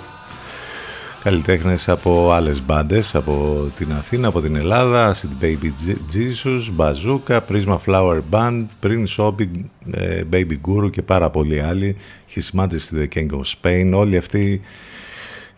[1.22, 5.70] καλλιτέχνες από άλλες μπάντες από την Αθήνα, από την Ελλάδα Acid Baby
[6.12, 11.96] Jesus, Bazooka, Prisma Flower Band, Prince Shopping, ε, Baby Guru και πάρα πολλοί άλλοι
[12.34, 14.60] His Majesty the King of Spain όλοι αυτοί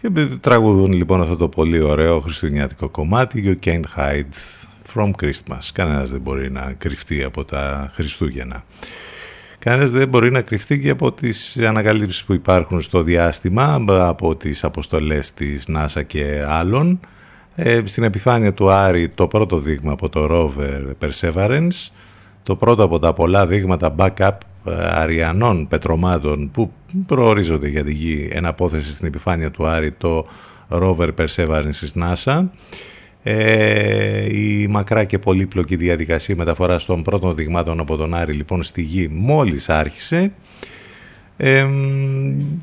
[0.00, 4.61] ε, τραγουδούν λοιπόν αυτό το πολύ ωραίο χριστουγεννιάτικο κομμάτι You Can't Hide
[4.94, 8.64] From Christmas κανένας δεν μπορεί να κρυφτεί από τα Χριστούγεννα
[9.64, 14.64] Κανένας δεν μπορεί να κρυφτεί και από τις ανακαλύψεις που υπάρχουν στο διάστημα, από τις
[14.64, 17.00] αποστολές της NASA και άλλων.
[17.54, 21.90] Ε, στην επιφάνεια του Άρη το πρώτο δείγμα από το rover Perseverance,
[22.42, 24.30] το πρώτο από τα πολλά δείγματα backup
[24.66, 26.72] ε, αριανών πετρωμάτων που
[27.06, 30.26] προορίζονται για τη Γη εναπόθεση στην επιφάνεια του Άρη το
[30.68, 32.44] rover Perseverance της NASA.
[33.22, 38.82] Ε, η μακρά και πολύπλοκη διαδικασία μεταφοράς των πρώτων δειγμάτων από τον Άρη λοιπόν στη
[38.82, 40.32] Γη μόλις άρχισε.
[41.36, 41.66] Ε,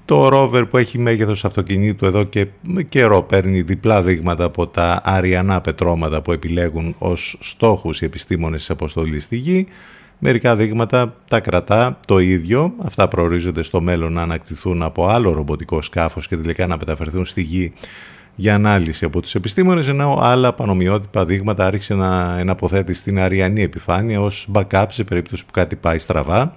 [0.05, 2.47] το ρόβερ που έχει μέγεθος αυτοκινήτου εδώ και
[2.89, 8.69] καιρό παίρνει διπλά δείγματα από τα αριανά πετρώματα που επιλέγουν ως στόχους οι επιστήμονες της
[8.69, 9.67] αποστολής στη Γη.
[10.19, 15.81] Μερικά δείγματα τα κρατά το ίδιο, αυτά προορίζονται στο μέλλον να ανακτηθούν από άλλο ρομποτικό
[15.81, 17.73] σκάφος και τελικά να μεταφερθούν στη Γη
[18.39, 24.21] για ανάλυση από τους επιστήμονες, ενώ άλλα πανομοιότυπα δείγματα άρχισε να εναποθέτει στην αριανή επιφάνεια
[24.21, 26.55] ως backup σε περίπτωση που κάτι πάει στραβά.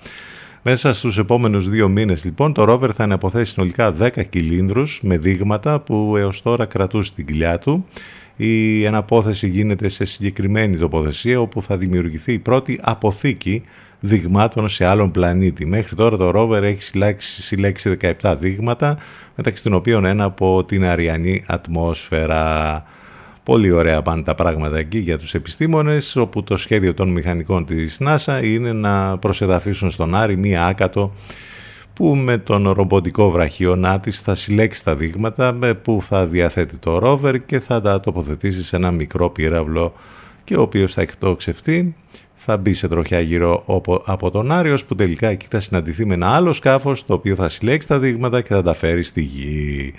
[0.62, 5.80] Μέσα στους επόμενους δύο μήνες λοιπόν το ρόβερ θα εναποθέσει συνολικά 10 κυλίνδρους με δείγματα
[5.80, 7.87] που έως τώρα κρατούσε την κοιλιά του.
[8.37, 13.62] Η εναπόθεση γίνεται σε συγκεκριμένη τοποθεσία όπου θα δημιουργηθεί η πρώτη αποθήκη
[14.05, 15.66] δειγμάτων σε άλλον πλανήτη.
[15.66, 18.98] Μέχρι τώρα το ρόβερ έχει συλλέξει, συλλέξει 17 δείγματα,
[19.36, 22.84] μεταξύ των οποίων ένα από την αριανή ατμόσφαιρα.
[23.42, 27.98] Πολύ ωραία πάνε τα πράγματα εκεί για τους επιστήμονες, όπου το σχέδιο των μηχανικών της
[28.00, 31.12] NASA είναι να προσεδαφίσουν στον Άρη μία άκατο
[31.94, 37.44] που με τον ρομποτικό βραχίωνά της θα συλλέξει τα δείγματα που θα διαθέτει το ρόβερ
[37.44, 39.94] και θα τα τοποθετήσει σε ένα μικρό πύραυλο
[40.44, 41.94] και ο οποίος θα εκτόξευτεί
[42.45, 43.64] θα μπει σε τροχιά γύρω
[44.07, 47.49] από τον Άριος που τελικά εκεί θα συναντηθεί με ένα άλλο σκάφος το οποίο θα
[47.49, 49.93] συλλέξει τα δείγματα και θα τα φέρει στη γη.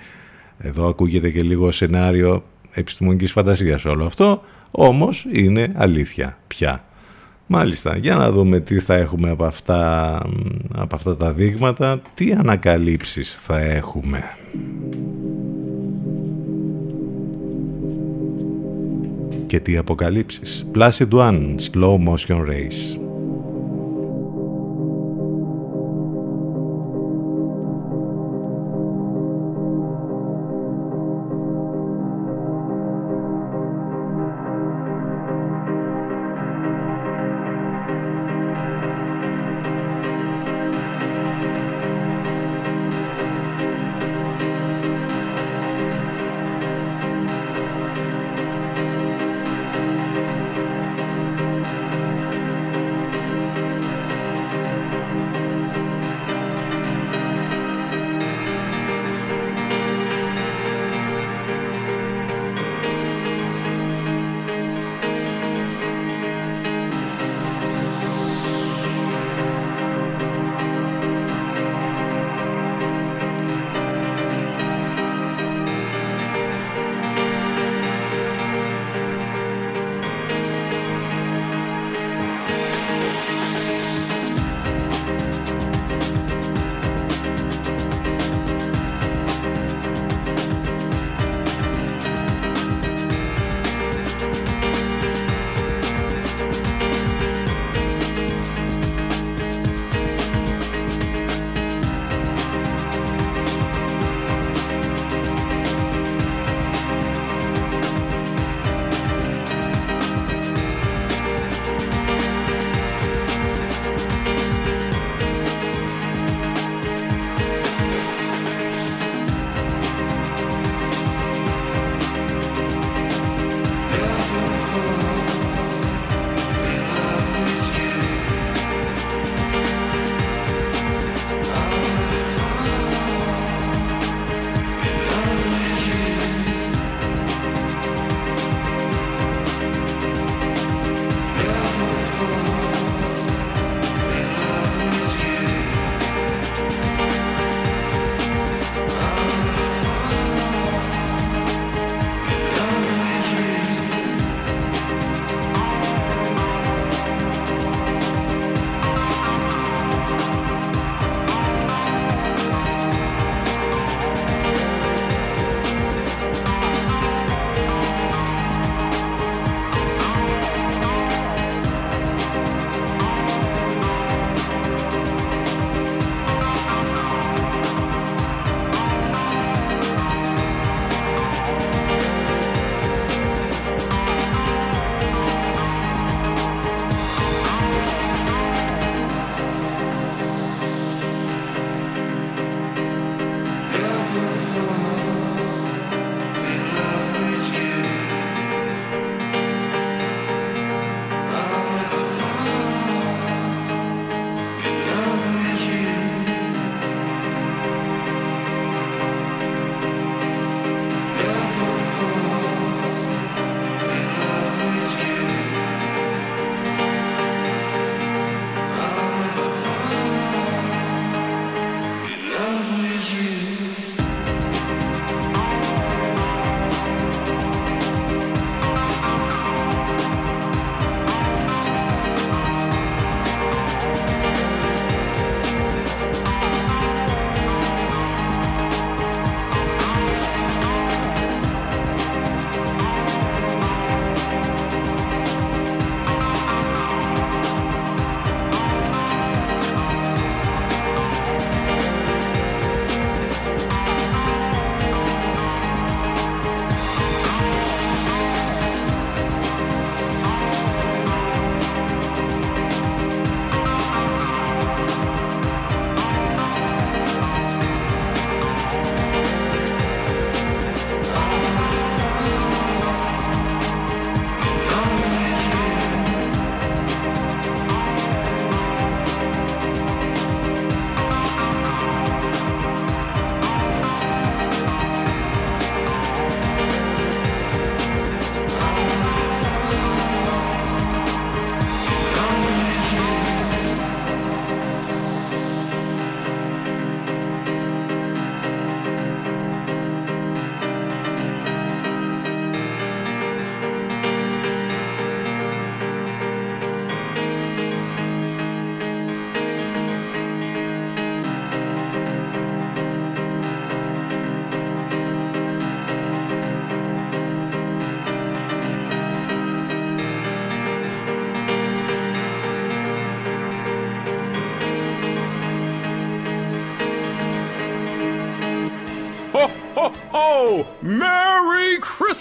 [0.58, 4.42] Εδώ ακούγεται και λίγο σενάριο επιστημονικής φαντασίας όλο αυτό,
[4.72, 6.84] όμως είναι αλήθεια πια.
[7.48, 10.18] Μάλιστα, για να δούμε τι θα έχουμε από αυτά,
[10.76, 14.24] από αυτά τα δείγματα, τι ανακαλύψεις θα έχουμε.
[19.54, 20.66] Και τι αποκαλύψεις.
[20.76, 23.03] Placid One, Slow Motion Race.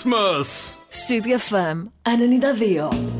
[0.02, 0.76] Christmas!
[0.90, 3.11] City FM 92.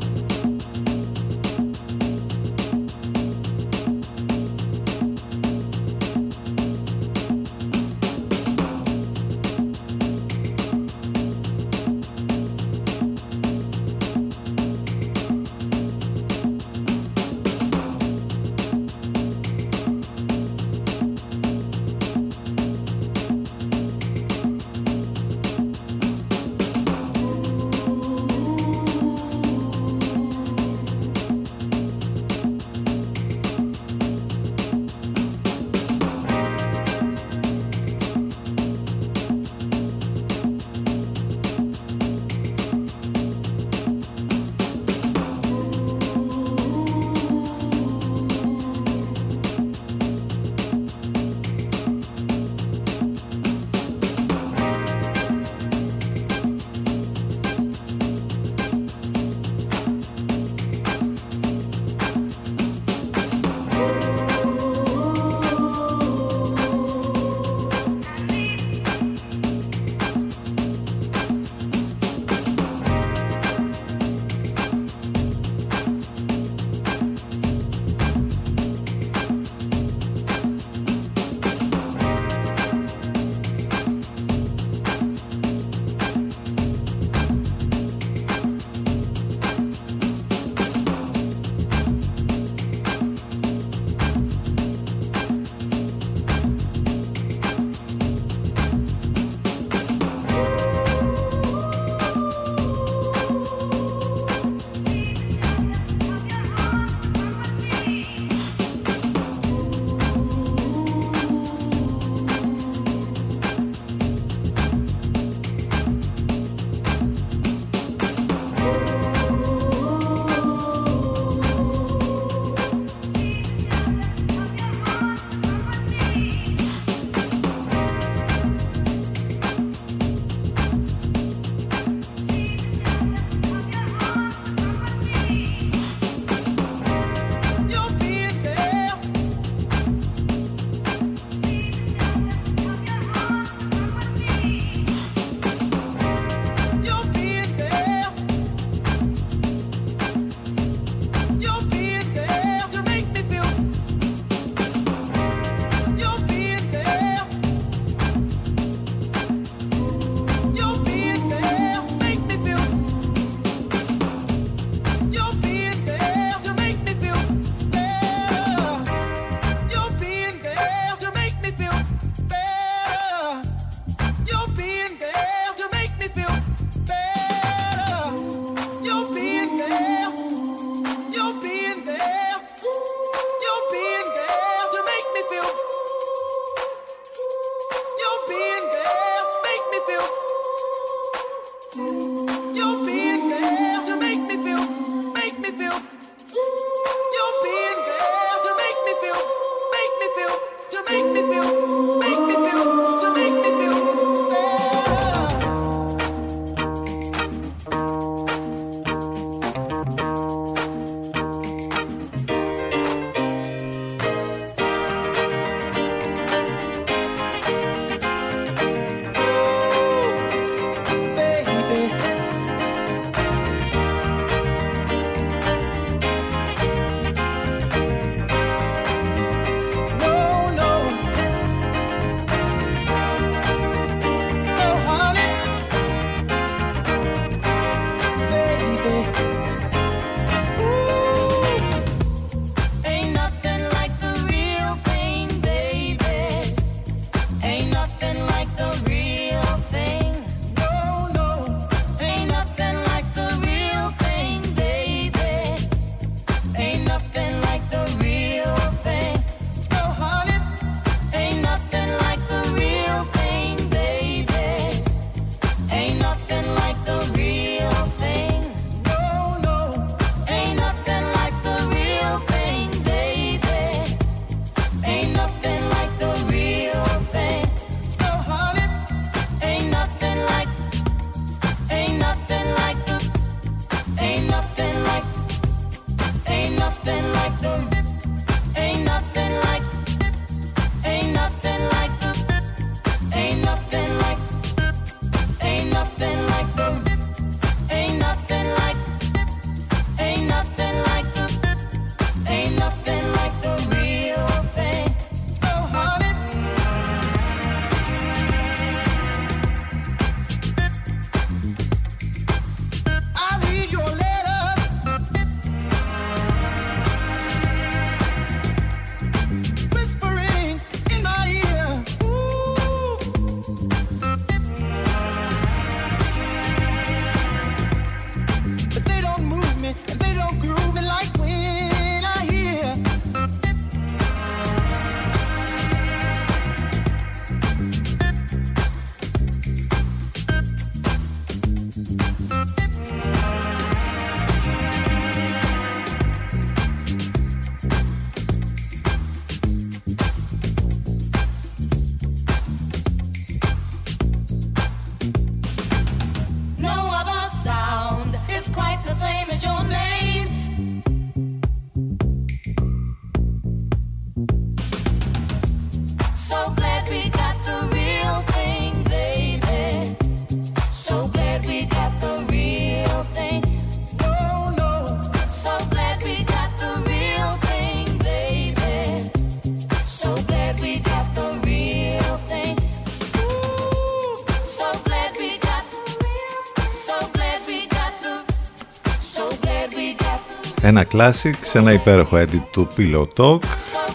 [390.65, 393.39] Ένα classic σε ένα υπέροχο edit του Pillow Talk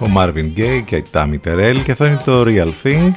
[0.00, 3.10] ο Marvin Gaye και η Tammy Terrell και αυτό είναι το Real Thing.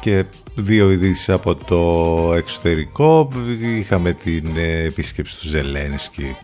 [0.00, 0.24] Και
[0.54, 3.28] δύο ειδήσεις από το εξωτερικό.
[3.76, 6.36] Είχαμε την ε, επίσκεψη του Ζελένσκι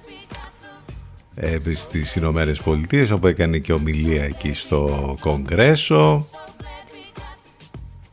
[1.35, 6.27] ε, στις Ηνωμένες Πολιτείες όπου έκανε και ομιλία εκεί στο Κογκρέσο.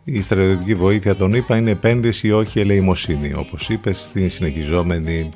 [0.04, 5.30] Η στρατιωτική βοήθεια των ΗΠΑ είναι επένδυση ή όχι ελεημοσύνη όπως είπες στην συνεχιζόμενη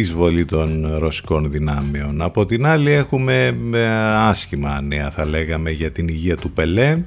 [0.00, 2.22] εισβολή των ρωσικών δυνάμεων.
[2.22, 7.02] Από την άλλη έχουμε ε, άσχημα νέα θα λέγαμε για την υγεία του Πελέ.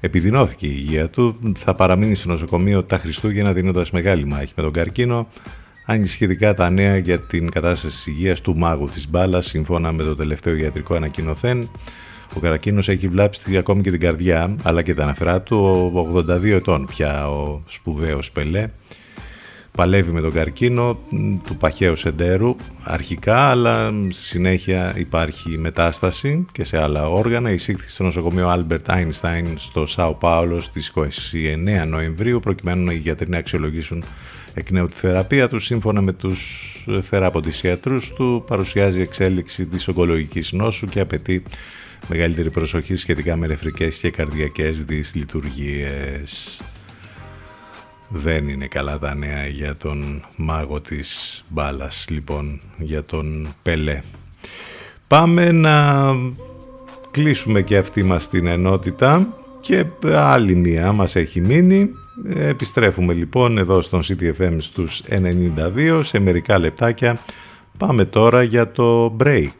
[0.00, 4.72] Επιδεινώθηκε η υγεία του, θα παραμείνει στο νοσοκομείο τα Χριστούγεννα δίνοντας μεγάλη μάχη με τον
[4.72, 5.28] καρκίνο.
[5.86, 10.02] Αν σχετικά τα νέα για την κατάσταση της υγείας του μάγου της μπάλας, σύμφωνα με
[10.02, 11.68] το τελευταίο ιατρικό ανακοινωθέν,
[12.36, 15.92] ο καρκίνος έχει βλάψει ακόμη και την καρδιά, αλλά και τα αναφερά του,
[16.28, 18.70] 82 ετών πια ο σπουδαίος Πελέ
[19.76, 20.98] παλεύει με τον καρκίνο
[21.46, 27.50] του παχαίου σεντέρου αρχικά, αλλά στη συνέχεια υπάρχει μετάσταση και σε άλλα όργανα.
[27.50, 33.38] Εισήχθη στο νοσοκομείο Albert Einstein στο Σάο Πάολο στις 29 Νοεμβρίου προκειμένου οι γιατροί να
[33.38, 34.04] αξιολογήσουν
[34.54, 35.64] εκ νέου τη θεραπεία τους.
[35.64, 36.70] Σύμφωνα με τους
[37.02, 41.42] θεράποντες ιατρούς του παρουσιάζει εξέλιξη της ογκολογικής νόσου και απαιτεί
[42.08, 46.60] μεγαλύτερη προσοχή σχετικά με νεφρικές και καρδιακές δυσλειτουργίες.
[48.08, 54.00] Δεν είναι καλά τα νέα για τον μάγο της μπάλας, λοιπόν, για τον Πελέ.
[55.08, 56.04] Πάμε να
[57.10, 59.26] κλείσουμε και αυτή μας την ενότητα
[59.60, 61.90] και άλλη μία μας έχει μείνει.
[62.34, 67.18] Επιστρέφουμε λοιπόν εδώ στον CTFM στους 92 σε μερικά λεπτάκια.
[67.78, 69.50] Πάμε τώρα για το break.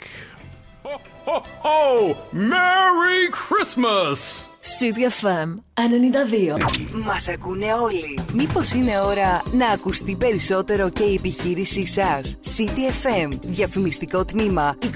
[1.68, 4.55] Oh, Merry Christmas!
[4.66, 6.56] CDFM 92.
[6.93, 8.18] Μας ακούνε όλοι.
[8.32, 14.88] Μήπως είναι ώρα να ακουστεί περισσότερο και η επιχείρησή σας; CTFM, διαφημιστικό τμήμα 22610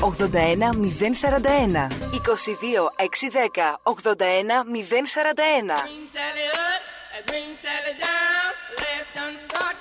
[0.00, 1.88] 81041.
[2.12, 3.92] 22610 81041.
[6.14, 6.82] Sally up,
[7.18, 8.50] a green Sally down.
[8.80, 9.76] Last done start,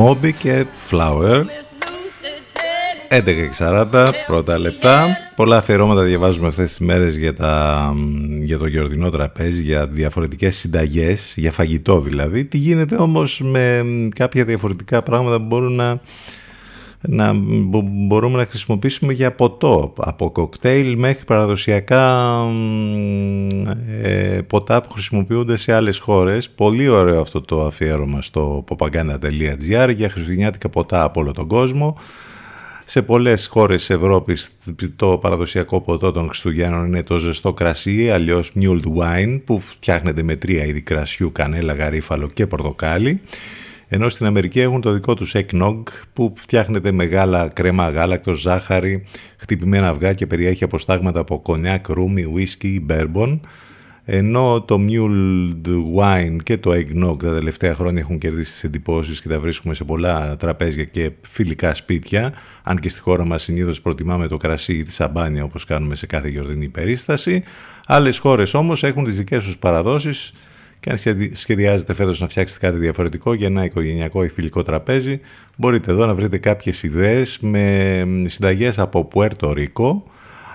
[0.00, 1.44] Moby και Flower.
[3.08, 5.16] 11.40 πρώτα λεπτά.
[5.36, 7.94] Πολλά αφιερώματα διαβάζουμε αυτές τις μέρες για, τα,
[8.42, 12.44] για το γιορτινό τραπέζι για διαφορετικές συνταγές για φαγητό δηλαδή.
[12.44, 13.84] Τι γίνεται όμως με
[14.14, 16.00] κάποια διαφορετικά πράγματα που μπορούν να
[17.08, 23.48] να μπο- μπορούμε να χρησιμοποιήσουμε για ποτό από κοκτέιλ μέχρι παραδοσιακά μ,
[24.02, 30.08] ε, ποτά που χρησιμοποιούνται σε άλλες χώρες πολύ ωραίο αυτό το αφιέρωμα στο popaganda.gr για
[30.08, 31.96] χριστουγεννιάτικα ποτά από όλο τον κόσμο
[32.84, 34.50] σε πολλές χώρες της Ευρώπης
[34.96, 40.36] το παραδοσιακό ποτό των Χριστουγέννων είναι το ζεστό κρασί, αλλιώς mulled wine, που φτιάχνεται με
[40.36, 43.20] τρία είδη κρασιού, κανέλα, γαρίφαλο και πορτοκάλι.
[43.94, 49.04] Ενώ στην Αμερική έχουν το δικό τους eggnog που φτιάχνεται με γάλα, κρέμα γάλακτος, ζάχαρη,
[49.36, 53.40] χτυπημένα αυγά και περιέχει αποστάγματα από κονιάκ, ρούμι, whisky, bourbon.
[54.04, 55.68] Ενώ το mulled
[55.98, 59.84] wine και το eggnog τα τελευταία χρόνια έχουν κερδίσει τις εντυπώσεις και τα βρίσκουμε σε
[59.84, 64.82] πολλά τραπέζια και φιλικά σπίτια, αν και στη χώρα μας συνήθως προτιμάμε το κρασί ή
[64.82, 67.42] τη σαμπάνια όπως κάνουμε σε κάθε γιορτινή περίσταση.
[67.86, 70.32] Άλλες χώρες όμως έχουν τις δικές τους παραδόσεις
[70.84, 75.20] και αν σχεδι- σχεδιάζετε φέτος να φτιάξετε κάτι διαφορετικό για ένα οικογενειακό ή φιλικό τραπέζι,
[75.56, 80.10] μπορείτε εδώ να βρείτε κάποιες ιδέες με συνταγές από Πουέρτο Ρίκο,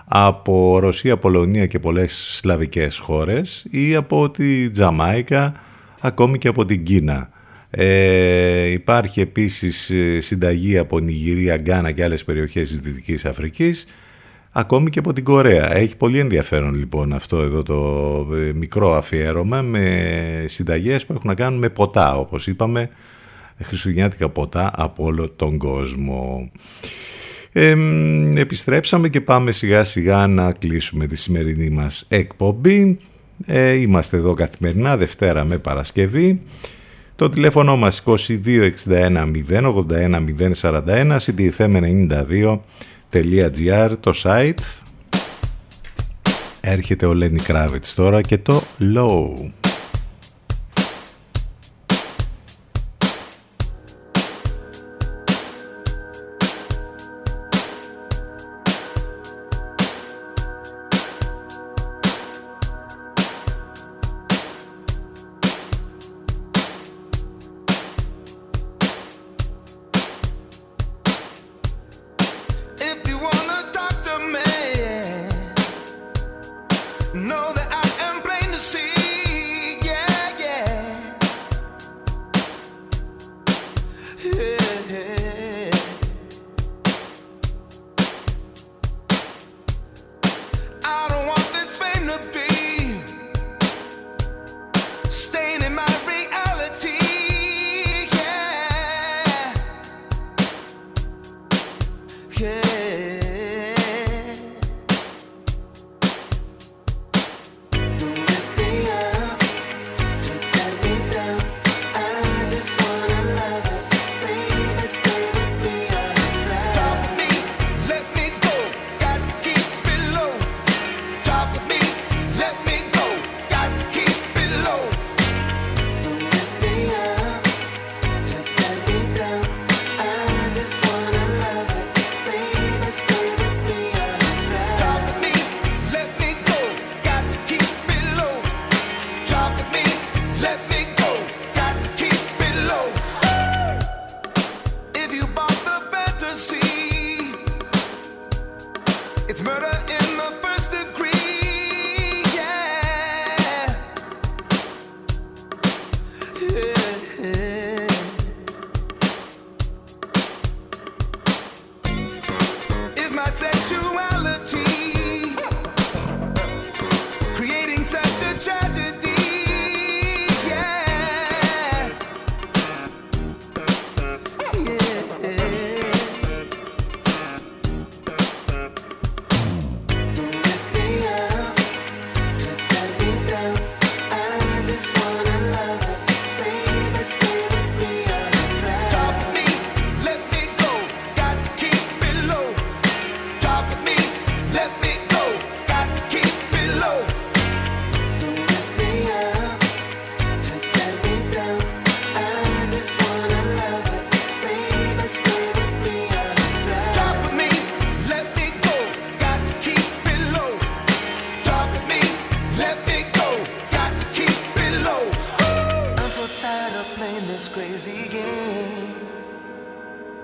[0.06, 5.54] από Ρωσία, Πολωνία και πολλές σλαβικές χώρες ή από τη Τζαμάικα,
[6.00, 7.30] ακόμη και από την Κίνα.
[7.70, 13.86] Ε, υπάρχει επίσης ε, συνταγή από Νιγηρία, Γκάνα και άλλες περιοχές της Δυτικής Αφρικής
[14.60, 15.76] ακόμη και από την Κορέα.
[15.76, 21.36] Έχει πολύ ενδιαφέρον λοιπόν αυτό εδώ το ε, μικρό αφιέρωμα με συνταγές που έχουν να
[21.36, 22.90] κάνουν με ποτά όπως είπαμε
[23.64, 26.52] χριστουγεννιάτικα ποτά από όλο τον κόσμο.
[27.52, 33.00] Ε, μ, επιστρέψαμε και πάμε σιγά σιγά να κλείσουμε τη σημερινή μας εκπομπή.
[33.46, 36.42] Ε, είμαστε εδώ καθημερινά Δευτέρα με Παρασκευή.
[37.16, 40.24] Το τηλέφωνο μας 2261 081
[40.62, 41.18] 041
[43.14, 44.82] cdfm92.gr το site
[46.62, 49.50] έρχεται ο Lenny Kravitz τώρα και το Low.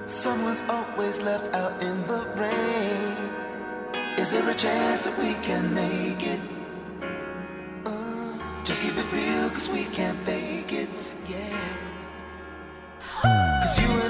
[0.06, 3.18] Someone's always left out in the rain.
[4.19, 6.40] Is there a chance that we can make it?
[7.88, 10.90] Uh, just keep it real, cause we can't fake it.
[11.26, 11.57] Yeah.
[13.23, 14.05] Cause you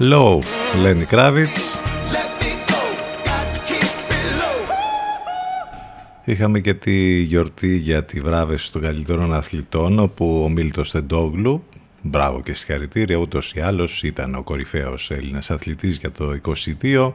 [0.00, 0.08] low.
[0.08, 0.40] Low,
[0.82, 1.76] Lenny Kravitz.
[2.16, 2.80] Let me go.
[3.24, 4.74] Got to keep it low.
[6.24, 11.64] Είχαμε και τη γιορτή για τη βράβευση των καλύτερων αθλητών όπου ο Μίλτος Τεντόγλου,
[12.02, 16.36] μπράβο και συγχαρητήρια, ούτως ή άλλως ήταν ο κορυφαίος Έλληνας αθλητής για το
[16.82, 17.12] 22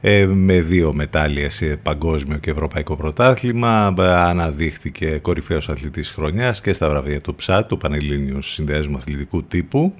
[0.00, 6.72] ε, με δύο μετάλλια σε παγκόσμιο και ευρωπαϊκό πρωτάθλημα ε, αναδείχθηκε κορυφαίος αθλητής χρονιάς και
[6.72, 9.94] στα βραβεία του ΨΑ του Πανελλήνιου Συνδέσμου Αθλητικού Τύπου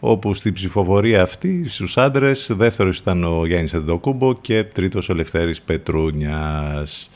[0.00, 5.60] όπου στη ψηφοφορία αυτή στους άντρες δεύτερος ήταν ο Γιάννης Αντοκούμπο και τρίτος ο Λευτέρης
[5.60, 7.10] Πετρούνιας.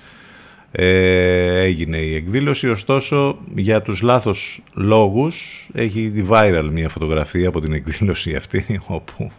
[0.70, 7.60] Ε, έγινε η εκδήλωση, ωστόσο για τους λάθος λόγους έχει τη viral μια φωτογραφία από
[7.60, 9.30] την εκδήλωση αυτή όπου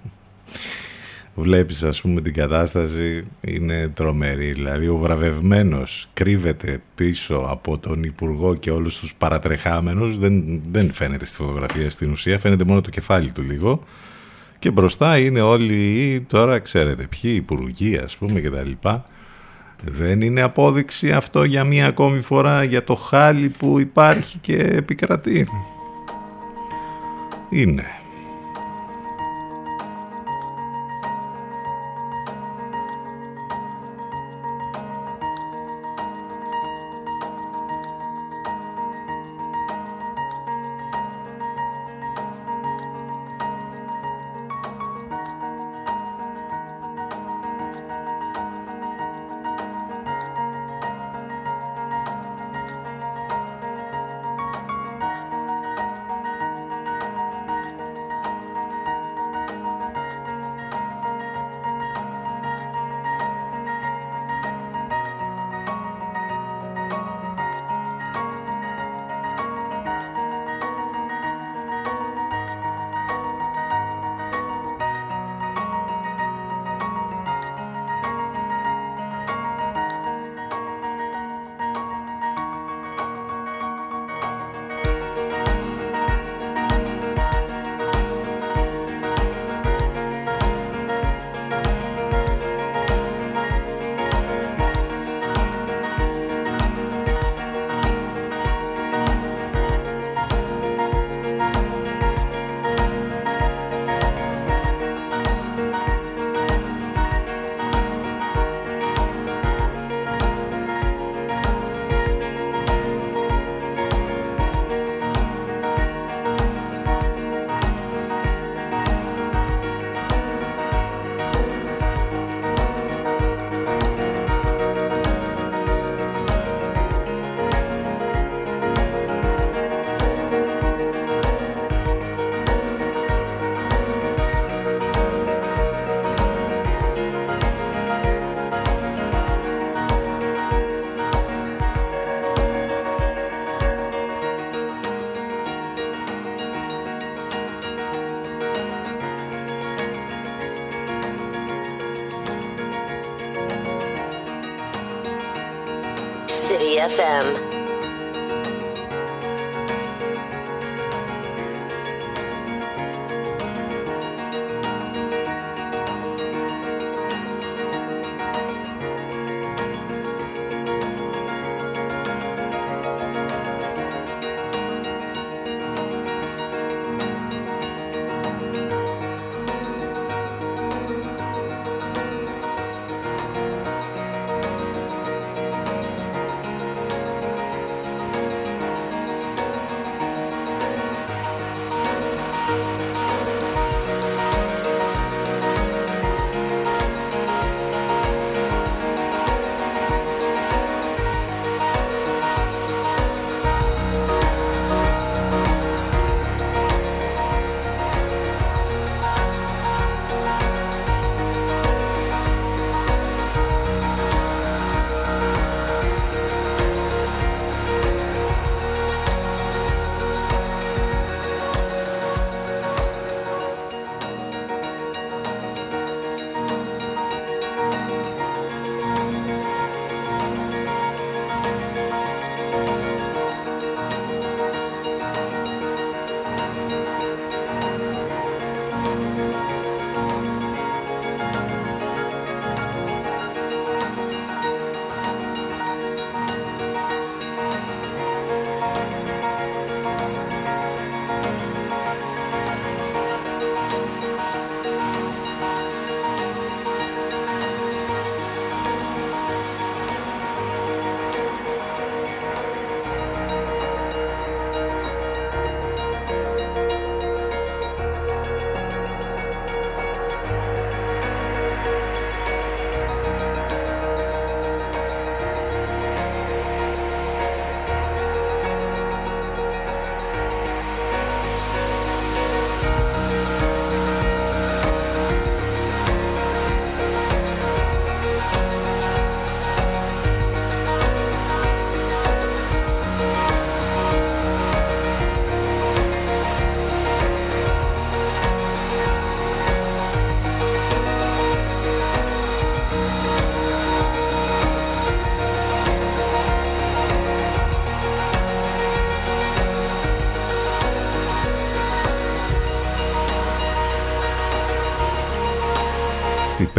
[1.40, 4.52] βλέπεις ας πούμε την κατάσταση είναι τρομερή.
[4.52, 10.18] Δηλαδή ο βραβευμένος κρύβεται πίσω από τον Υπουργό και όλους τους παρατρεχάμενους.
[10.18, 13.84] Δεν, δεν φαίνεται στη φωτογραφία στην ουσία φαίνεται μόνο το κεφάλι του λίγο.
[14.60, 19.06] Και μπροστά είναι όλοι τώρα ξέρετε ποιοι υπουργοί ας πούμε και τα λοιπά.
[19.84, 25.48] Δεν είναι απόδειξη αυτό για μία ακόμη φορά για το χάλι που υπάρχει και επικρατεί.
[27.50, 27.99] Είναι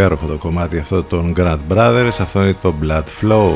[0.00, 2.16] Υπέροχο το κομμάτι αυτό των Grand Brothers.
[2.20, 3.52] Αυτό είναι το Blood Flow.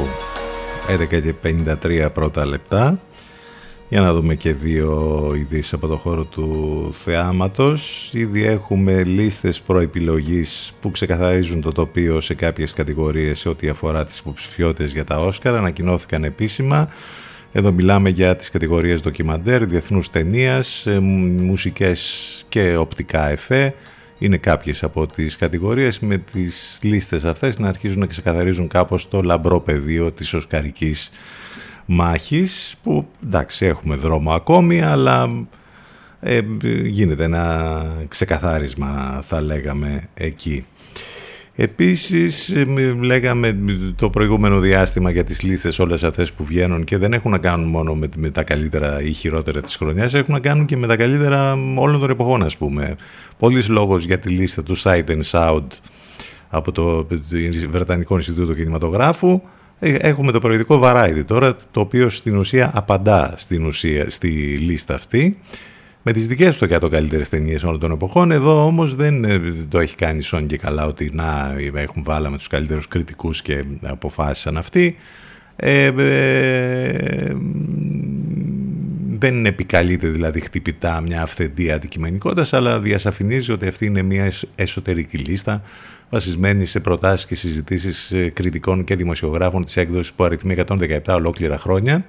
[1.00, 2.98] 11 και 53 πρώτα λεπτά.
[3.88, 8.10] Για να δούμε και δύο ειδήσεις από το χώρο του θεάματος.
[8.12, 14.18] Ήδη έχουμε λίστες προεπιλογής που ξεκαθαρίζουν το τοπίο σε κάποιες κατηγορίες σε ό,τι αφορά τις
[14.18, 15.58] υποψηφιότητες για τα Όσκαρα.
[15.58, 16.88] Ανακοινώθηκαν επίσημα.
[17.52, 23.74] Εδώ μιλάμε για τις κατηγορίες ντοκιμαντέρ, διεθνούς ταινίας, ε, μουσικές και οπτικά εφέ.
[24.18, 29.22] Είναι κάποιες από τις κατηγορίες με τις λίστες αυτές να αρχίζουν να ξεκαθαρίζουν κάπως το
[29.22, 31.10] λαμπρό πεδίο της οσκαρικής
[31.86, 35.46] μάχης που εντάξει έχουμε δρόμο ακόμη αλλά
[36.20, 36.40] ε,
[36.84, 40.66] γίνεται ένα ξεκαθάρισμα θα λέγαμε εκεί.
[41.56, 42.64] Επίσης ε,
[43.00, 43.58] λέγαμε
[43.96, 47.68] το προηγούμενο διάστημα για τις λίστες όλες αυτές που βγαίνουν και δεν έχουν να κάνουν
[47.68, 50.96] μόνο με, με τα καλύτερα ή χειρότερα της χρονιάς έχουν να κάνουν και με τα
[50.96, 52.96] καλύτερα όλων των εποχών ας πούμε.
[53.38, 55.66] Πολλής λόγος για τη λίστα του Sight and Sound
[56.48, 57.06] από το
[57.70, 59.40] Βρετανικό Ινστιτούτο Κινηματογράφου
[59.78, 64.94] ε, Έχουμε το προεδρικό Variety τώρα, το οποίο στην ουσία απαντά στην ουσία, στη λίστα
[64.94, 65.38] αυτή
[66.06, 68.30] με τις δικές του 100 καλύτερες ταινίες όλων των εποχών.
[68.30, 72.46] Εδώ όμως δεν ε, το έχει κάνει Σόν και καλά ότι να έχουν βάλαμε τους
[72.46, 74.96] καλύτερους κριτικούς και αποφάσισαν αυτοί.
[75.56, 77.34] Ε, ε,
[79.18, 85.62] δεν επικαλείται δηλαδή χτυπητά μια αυθεντή αντικειμενικότητας, αλλά διασαφηνίζει ότι αυτή είναι μια εσωτερική λίστα
[86.10, 91.58] βασισμένη σε προτάσεις και συζητήσεις ε, κριτικών και δημοσιογράφων της έκδοσης που αριθμεί 117 ολόκληρα
[91.58, 92.04] χρόνια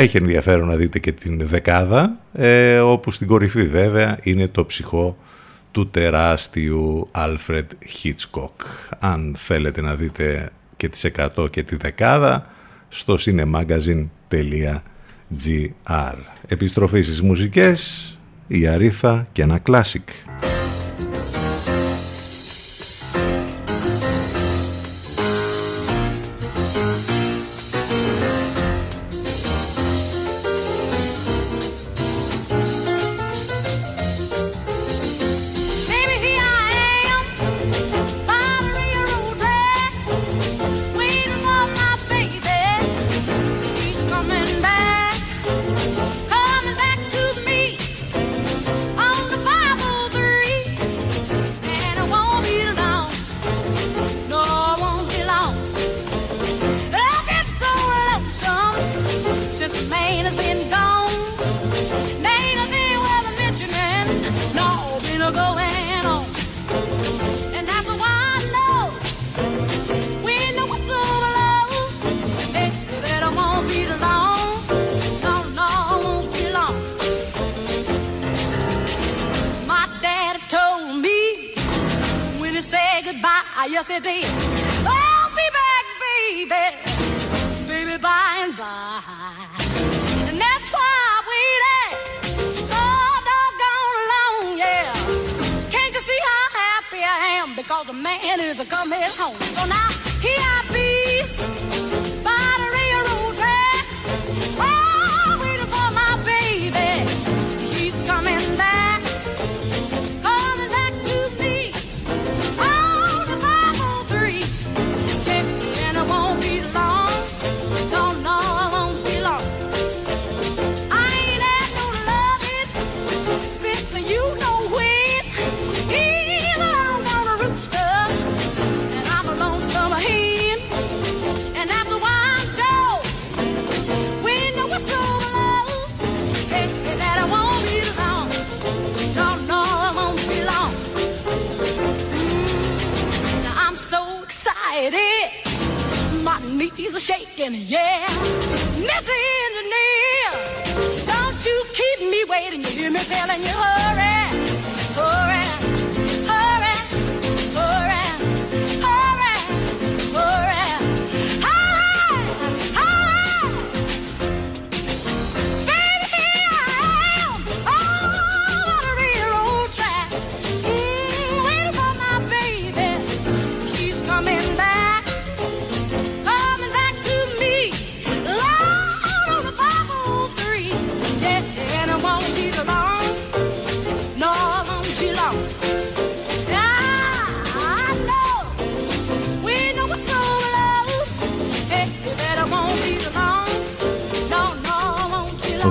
[0.00, 5.18] έχει ενδιαφέρον να δείτε και την δεκάδα, ε, όπου στην κορυφή βέβαια είναι το ψυχό
[5.70, 7.66] του τεράστιου Alfred
[8.02, 8.50] Hitchcock.
[8.98, 12.46] Αν θέλετε να δείτε και τις 100 και τη δεκάδα,
[12.88, 16.16] στο cinemagazine.gr.
[16.46, 20.08] Επιστροφή στις μουσικές, η Αρίθα και ένα κλάσικ.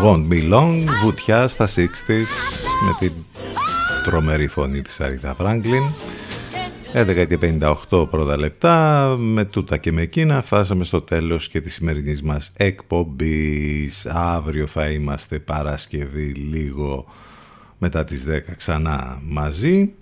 [0.03, 1.87] Won't Be Long, βουτιά στα 60's
[2.85, 3.11] με την
[4.03, 5.83] τρομερή φωνή της Αρίδα Φράγκλιν.
[6.93, 7.27] Ε,
[7.89, 12.51] 11.58 πρώτα λεπτά, με τούτα και με εκείνα φτάσαμε στο τέλος και της σημερινής μας
[12.57, 14.05] εκπομπής.
[14.05, 17.05] Αύριο θα είμαστε Παρασκευή λίγο
[17.77, 19.93] μετά τις 10 ξανά μαζί.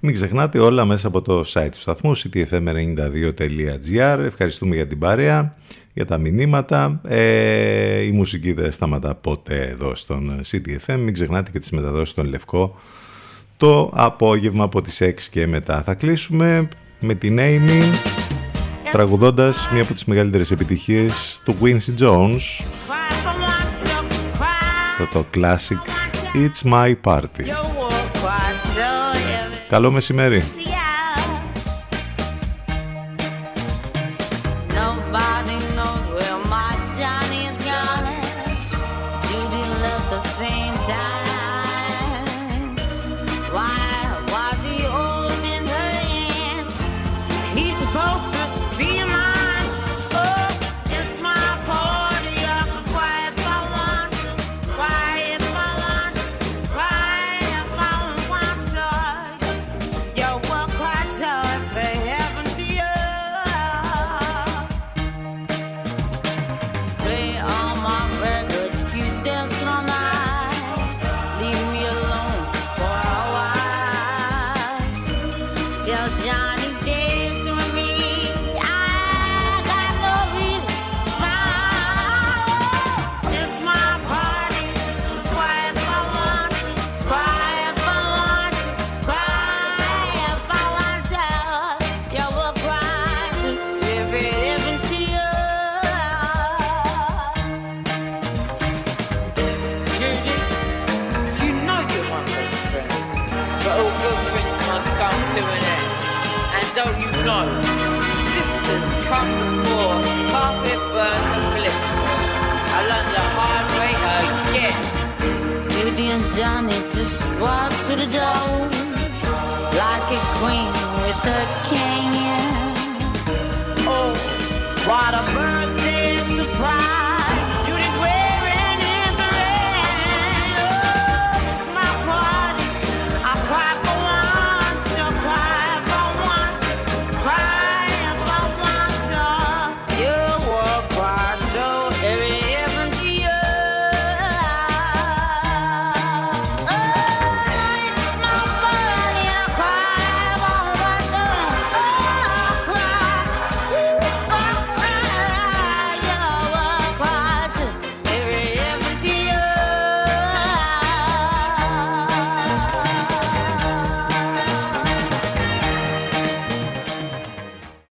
[0.00, 4.18] Μην ξεχνάτε όλα μέσα από το site του σταθμού ctfm92.gr.
[4.18, 5.56] Ευχαριστούμε για την παρέα,
[5.92, 7.00] για τα μηνύματα.
[7.08, 10.96] Ε, η μουσική δεν σταματά ποτέ εδώ στον CTFM.
[10.98, 12.78] Μην ξεχνάτε και τις μεταδόσεις στον Λευκό
[13.56, 15.82] το απόγευμα από τις 6 και μετά.
[15.82, 16.68] Θα κλείσουμε
[17.00, 17.82] με την Amy
[18.92, 22.64] τραγουδώντας μία από τις μεγαλύτερες επιτυχίες του Quincy Jones
[25.12, 25.80] το classic
[26.34, 27.76] It's My Party
[29.68, 30.42] Καλό μεσημέρι.